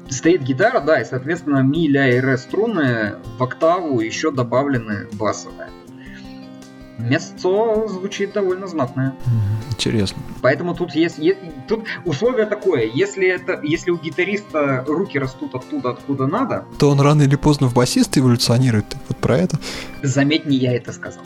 Стоит 0.10 0.42
гитара, 0.42 0.82
да, 0.82 1.00
и, 1.00 1.06
соответственно, 1.06 1.60
ми, 1.60 1.88
ля 1.88 2.10
и 2.10 2.20
ре 2.20 2.38
струны 2.38 3.14
в 3.38 3.44
октаву 3.44 4.00
еще 4.00 4.32
добавлены 4.32 5.08
басовые. 5.14 5.70
Место 7.10 7.88
звучит 7.88 8.34
довольно 8.34 8.68
знатное. 8.68 9.16
Интересно. 9.72 10.22
Поэтому 10.42 10.76
тут 10.76 10.96
есть, 10.96 11.20
тут 11.68 11.86
условие 12.06 12.46
такое, 12.46 12.86
если 12.94 13.28
это, 13.28 13.60
если 13.64 13.92
у 13.92 13.98
гитариста 13.98 14.84
руки 14.88 15.18
растут 15.20 15.56
оттуда, 15.56 15.92
откуда 15.92 16.28
надо, 16.28 16.66
То 16.80 16.90
он 16.90 17.00
рано 17.02 17.24
или 17.24 17.36
поздно 17.36 17.68
в 17.68 17.74
басиста 17.74 18.20
эволюционирует. 18.20 18.86
Вот 19.08 19.18
про 19.18 19.38
это. 19.38 19.60
заметь, 20.04 20.46
не 20.46 20.58
я 20.58 20.76
это 20.76 20.94
сказал. 20.94 21.24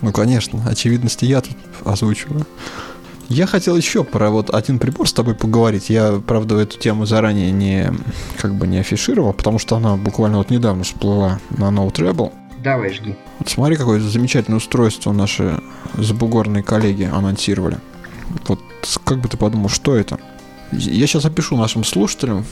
Ну, 0.00 0.12
конечно, 0.12 0.62
очевидности 0.68 1.24
я 1.24 1.40
тут 1.40 1.56
озвучиваю. 1.84 2.46
Я 3.28 3.46
хотел 3.46 3.76
еще 3.76 4.04
про 4.04 4.30
вот 4.30 4.54
один 4.54 4.78
прибор 4.78 5.06
с 5.06 5.12
тобой 5.12 5.34
поговорить. 5.34 5.90
Я, 5.90 6.22
правда, 6.26 6.56
эту 6.56 6.78
тему 6.78 7.04
заранее 7.04 7.50
не, 7.50 7.92
как 8.40 8.54
бы 8.54 8.66
не 8.66 8.78
афишировал, 8.78 9.34
потому 9.34 9.58
что 9.58 9.76
она 9.76 9.96
буквально 9.96 10.38
вот 10.38 10.48
недавно 10.48 10.84
всплыла 10.84 11.38
на 11.50 11.68
Note 11.68 11.96
Rebel. 11.96 12.32
Давай, 12.62 12.90
жги. 12.90 13.16
Вот 13.38 13.48
смотри, 13.48 13.76
какое 13.76 14.00
замечательное 14.00 14.58
устройство 14.58 15.12
наши 15.12 15.60
забугорные 15.94 16.62
коллеги 16.62 17.04
анонсировали. 17.04 17.78
Вот 18.46 18.60
как 19.04 19.18
бы 19.18 19.28
ты 19.28 19.36
подумал, 19.36 19.68
что 19.68 19.96
это? 19.96 20.18
Я 20.72 21.06
сейчас 21.06 21.24
опишу 21.24 21.56
нашим 21.56 21.84
слушателям. 21.84 22.44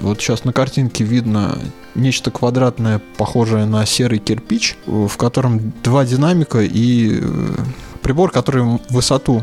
Вот 0.00 0.20
сейчас 0.20 0.44
на 0.44 0.52
картинке 0.52 1.04
видно 1.04 1.58
нечто 1.94 2.30
квадратное, 2.30 3.00
похожее 3.16 3.66
на 3.66 3.84
серый 3.86 4.18
кирпич, 4.18 4.76
в 4.86 5.16
котором 5.16 5.72
два 5.82 6.04
динамика 6.04 6.62
и 6.62 7.20
э, 7.20 7.54
прибор, 8.02 8.30
который 8.30 8.80
высоту 8.88 9.42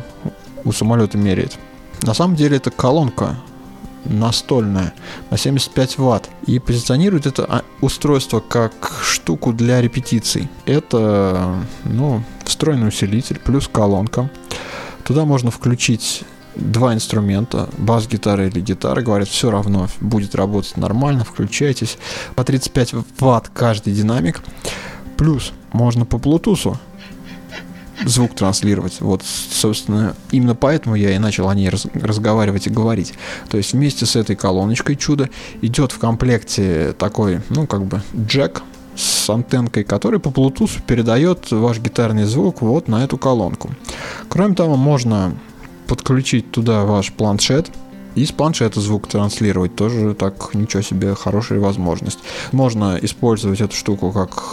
у 0.63 0.71
самолета 0.71 1.17
меряет. 1.17 1.57
На 2.03 2.13
самом 2.13 2.35
деле 2.35 2.57
это 2.57 2.71
колонка 2.71 3.37
настольная 4.05 4.93
на 5.29 5.37
75 5.37 5.97
ватт. 5.97 6.29
И 6.47 6.59
позиционирует 6.59 7.25
это 7.25 7.45
а, 7.45 7.61
устройство 7.81 8.39
как 8.39 8.73
штуку 9.03 9.53
для 9.53 9.81
репетиций. 9.81 10.49
Это, 10.65 11.55
ну, 11.83 12.23
встроенный 12.45 12.87
усилитель 12.87 13.39
плюс 13.39 13.67
колонка. 13.67 14.29
Туда 15.03 15.25
можно 15.25 15.51
включить 15.51 16.23
два 16.55 16.93
инструмента, 16.93 17.69
бас-гитара 17.77 18.47
или 18.47 18.59
гитара, 18.59 19.01
говорят, 19.01 19.27
все 19.27 19.49
равно 19.51 19.87
будет 19.99 20.35
работать 20.35 20.77
нормально, 20.77 21.23
включайтесь. 21.23 21.97
По 22.35 22.43
35 22.43 22.95
ватт 23.19 23.49
каждый 23.53 23.93
динамик. 23.93 24.41
Плюс 25.17 25.53
можно 25.71 26.05
по 26.05 26.15
Bluetooth 26.15 26.77
звук 28.05 28.35
транслировать. 28.35 29.01
Вот, 29.01 29.23
собственно, 29.23 30.15
именно 30.31 30.55
поэтому 30.55 30.95
я 30.95 31.15
и 31.15 31.17
начал 31.17 31.49
о 31.49 31.55
ней 31.55 31.69
раз- 31.69 31.87
разговаривать 31.93 32.67
и 32.67 32.69
говорить. 32.69 33.13
То 33.49 33.57
есть 33.57 33.73
вместе 33.73 34.05
с 34.05 34.15
этой 34.15 34.35
колоночкой 34.35 34.95
чудо 34.95 35.29
идет 35.61 35.91
в 35.91 35.99
комплекте 35.99 36.93
такой, 36.97 37.41
ну, 37.49 37.67
как 37.67 37.85
бы, 37.85 38.01
джек 38.15 38.63
с 38.95 39.29
антенкой, 39.29 39.83
который 39.83 40.19
по 40.19 40.29
Bluetooth 40.29 40.81
передает 40.85 41.51
ваш 41.51 41.79
гитарный 41.79 42.25
звук 42.25 42.61
вот 42.61 42.87
на 42.87 43.03
эту 43.03 43.17
колонку. 43.17 43.69
Кроме 44.27 44.55
того, 44.55 44.75
можно 44.75 45.33
подключить 45.87 46.51
туда 46.51 46.83
ваш 46.83 47.11
планшет 47.11 47.69
и 48.15 48.25
с 48.25 48.31
планшета 48.31 48.81
звук 48.81 49.07
транслировать. 49.07 49.75
Тоже 49.75 50.13
так, 50.13 50.53
ничего 50.53 50.81
себе, 50.81 51.15
хорошая 51.15 51.59
возможность. 51.59 52.19
Можно 52.51 52.97
использовать 53.01 53.61
эту 53.61 53.75
штуку 53.75 54.11
как 54.11 54.43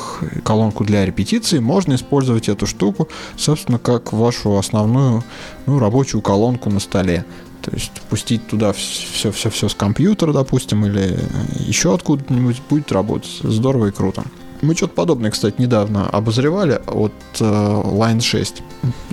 колонку 0.44 0.84
для 0.84 1.04
репетиции, 1.04 1.58
можно 1.58 1.94
использовать 1.94 2.48
эту 2.48 2.66
штуку, 2.66 3.08
собственно, 3.36 3.78
как 3.78 4.12
вашу 4.12 4.56
основную 4.56 5.24
ну, 5.66 5.78
рабочую 5.78 6.22
колонку 6.22 6.70
на 6.70 6.80
столе. 6.80 7.24
То 7.62 7.72
есть 7.72 7.92
пустить 8.08 8.46
туда 8.46 8.72
все-все-все 8.72 9.68
с 9.68 9.74
компьютера, 9.74 10.32
допустим, 10.32 10.86
или 10.86 11.18
еще 11.58 11.94
откуда-нибудь 11.94 12.62
будет 12.70 12.92
работать. 12.92 13.40
Здорово 13.42 13.88
и 13.88 13.90
круто. 13.90 14.24
Мы 14.60 14.74
что-то 14.74 14.94
подобное, 14.94 15.30
кстати, 15.30 15.60
недавно 15.60 16.08
обозревали 16.08 16.80
от 16.86 17.12
э, 17.40 17.44
Line 17.44 18.20
6. 18.20 18.62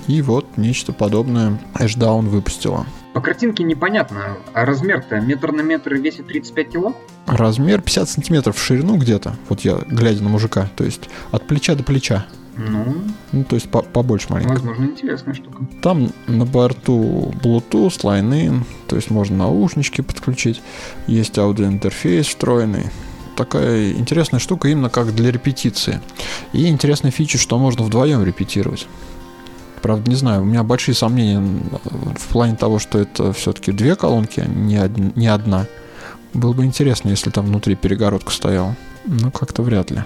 И 0.08 0.22
вот 0.22 0.46
нечто 0.56 0.92
подобное 0.92 1.60
Ashdown 1.74 2.28
выпустила. 2.28 2.86
По 3.16 3.22
картинке 3.22 3.64
непонятно, 3.64 4.36
а 4.52 4.66
размер-то 4.66 5.18
метр 5.22 5.50
на 5.50 5.62
метр 5.62 5.94
и 5.94 5.98
весит 6.02 6.26
35 6.26 6.68
кило? 6.70 6.94
Размер 7.24 7.80
50 7.80 8.10
сантиметров 8.10 8.58
в 8.58 8.62
ширину 8.62 8.98
где-то. 8.98 9.36
Вот 9.48 9.60
я, 9.62 9.78
глядя 9.86 10.22
на 10.22 10.28
мужика. 10.28 10.68
То 10.76 10.84
есть 10.84 11.08
от 11.30 11.46
плеча 11.46 11.74
до 11.74 11.82
плеча. 11.82 12.26
Ну, 12.58 12.94
Ну, 13.32 13.44
то 13.44 13.54
есть 13.56 13.70
по- 13.70 13.80
побольше 13.80 14.26
маленько. 14.28 14.52
возможно, 14.52 14.84
интересная 14.84 15.32
штука. 15.32 15.64
Там 15.80 16.10
на 16.26 16.44
борту 16.44 17.32
Bluetooth, 17.42 18.02
Line-in, 18.02 18.64
то 18.86 18.96
есть 18.96 19.10
можно 19.10 19.34
наушнички 19.38 20.02
подключить. 20.02 20.60
Есть 21.06 21.38
аудиоинтерфейс 21.38 22.26
встроенный. 22.26 22.90
Такая 23.34 23.92
интересная 23.92 24.40
штука 24.40 24.68
именно 24.68 24.90
как 24.90 25.14
для 25.14 25.30
репетиции. 25.32 26.02
И 26.52 26.66
интересная 26.68 27.10
фича, 27.12 27.38
что 27.38 27.56
можно 27.58 27.82
вдвоем 27.82 28.22
репетировать. 28.22 28.86
Правда, 29.82 30.10
не 30.10 30.16
знаю, 30.16 30.42
у 30.42 30.44
меня 30.44 30.62
большие 30.62 30.94
сомнения 30.94 31.40
в 31.40 32.26
плане 32.28 32.56
того, 32.56 32.78
что 32.78 32.98
это 32.98 33.32
все-таки 33.32 33.72
две 33.72 33.94
колонки, 33.96 34.40
а 34.40 34.46
не, 34.46 34.78
од- 34.78 35.16
не 35.16 35.28
одна. 35.28 35.66
Было 36.34 36.52
бы 36.52 36.64
интересно, 36.64 37.10
если 37.10 37.30
там 37.30 37.46
внутри 37.46 37.74
перегородка 37.76 38.30
стояла. 38.32 38.74
Но 39.04 39.30
как-то 39.30 39.62
вряд 39.62 39.90
ли. 39.90 40.02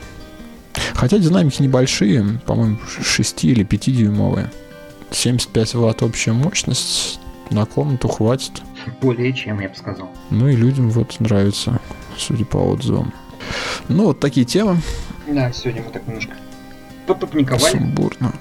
Хотя 0.95 1.19
динамики 1.19 1.63
небольшие, 1.63 2.41
по-моему, 2.47 2.79
6 3.03 3.45
или 3.45 3.65
5 3.65 3.91
дюймовые. 3.97 4.51
75 5.11 5.75
ватт 5.75 6.03
общая 6.03 6.33
мощность 6.33 7.19
на 7.51 7.65
комнату 7.67 8.07
хватит. 8.09 8.63
Более 9.01 9.33
чем, 9.33 9.61
я 9.61 9.69
бы 9.71 9.75
сказал. 9.77 10.11
Ну 10.31 10.49
и 10.49 10.55
людям 10.55 10.91
вот 10.91 11.19
нравится, 11.21 11.81
судя 12.17 12.45
по 12.45 12.59
отзывам. 12.59 13.13
Ну 13.89 14.05
вот 14.07 14.21
такие 14.21 14.47
темы. 14.47 14.77
Да, 15.27 15.51
сегодня 15.53 15.83
мы 15.83 15.91
так 15.91 16.07
немножко 16.07 16.35
попопниковали. 17.07 17.73
Сумбурно. 17.73 18.33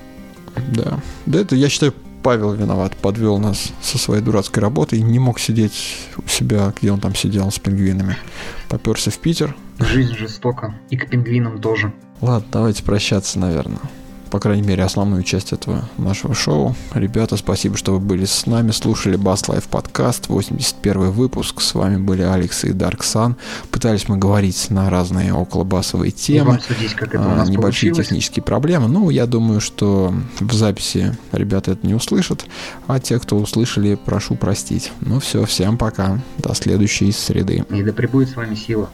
Да. 0.71 0.99
Да 1.25 1.39
это, 1.39 1.55
я 1.55 1.69
считаю, 1.69 1.93
Павел 2.23 2.53
виноват. 2.53 2.95
Подвел 2.97 3.37
нас 3.37 3.71
со 3.81 3.97
своей 3.97 4.21
дурацкой 4.21 4.61
работой. 4.61 5.01
Не 5.01 5.19
мог 5.19 5.39
сидеть 5.39 5.97
у 6.17 6.27
себя, 6.27 6.73
где 6.79 6.91
он 6.91 6.99
там 6.99 7.15
сидел 7.15 7.49
с 7.51 7.59
пингвинами. 7.59 8.17
Поперся 8.67 9.11
в 9.11 9.17
Питер. 9.17 9.55
Жизнь 9.79 10.15
жестока. 10.15 10.75
И 10.89 10.97
к 10.97 11.09
пингвинам 11.09 11.61
тоже. 11.61 11.93
Ладно, 12.21 12.47
давайте 12.51 12.83
прощаться, 12.83 13.39
наверное. 13.39 13.79
По 14.31 14.39
крайней 14.39 14.61
мере, 14.67 14.83
основную 14.83 15.23
часть 15.23 15.53
этого 15.53 15.89
нашего 15.97 16.35
шоу. 16.35 16.75
Ребята, 16.93 17.35
спасибо, 17.35 17.77
что 17.77 17.93
вы 17.93 17.99
были 17.99 18.25
с 18.25 18.45
нами, 18.45 18.71
слушали 18.71 19.17
Bass 19.17 19.47
Life 19.47 19.67
подкаст, 19.69 20.29
81 20.29 21.09
выпуск. 21.11 21.61
С 21.61 21.73
вами 21.73 21.97
были 21.97 22.21
Алекс 22.21 22.63
и 22.63 22.69
Dark 22.69 22.99
Sun. 22.99 23.35
Пытались 23.71 24.07
мы 24.07 24.17
говорить 24.17 24.69
на 24.69 24.89
разные 24.89 25.33
околобасовые 25.33 26.11
темы. 26.11 26.51
вам 26.51 26.59
судить, 26.61 26.93
как 26.93 27.15
это 27.15 27.19
у 27.27 27.31
А, 27.31 27.35
нас 27.37 27.49
небольшие 27.49 27.89
получилось. 27.91 28.07
технические 28.07 28.43
проблемы. 28.43 28.87
Ну, 28.87 29.09
я 29.09 29.25
думаю, 29.25 29.61
что 29.61 30.13
в 30.39 30.53
записи 30.53 31.17
ребята 31.31 31.71
это 31.71 31.87
не 31.87 31.95
услышат, 31.95 32.45
а 32.87 32.99
те, 32.99 33.17
кто 33.19 33.37
услышали, 33.37 33.95
прошу 33.95 34.35
простить. 34.35 34.91
Ну 35.01 35.19
все, 35.19 35.45
всем 35.45 35.77
пока. 35.77 36.21
До 36.37 36.53
следующей 36.53 37.11
среды. 37.11 37.65
И 37.69 37.81
да 37.83 37.93
пребудет 37.93 38.29
с 38.29 38.35
вами 38.35 38.53
сила. 38.55 38.89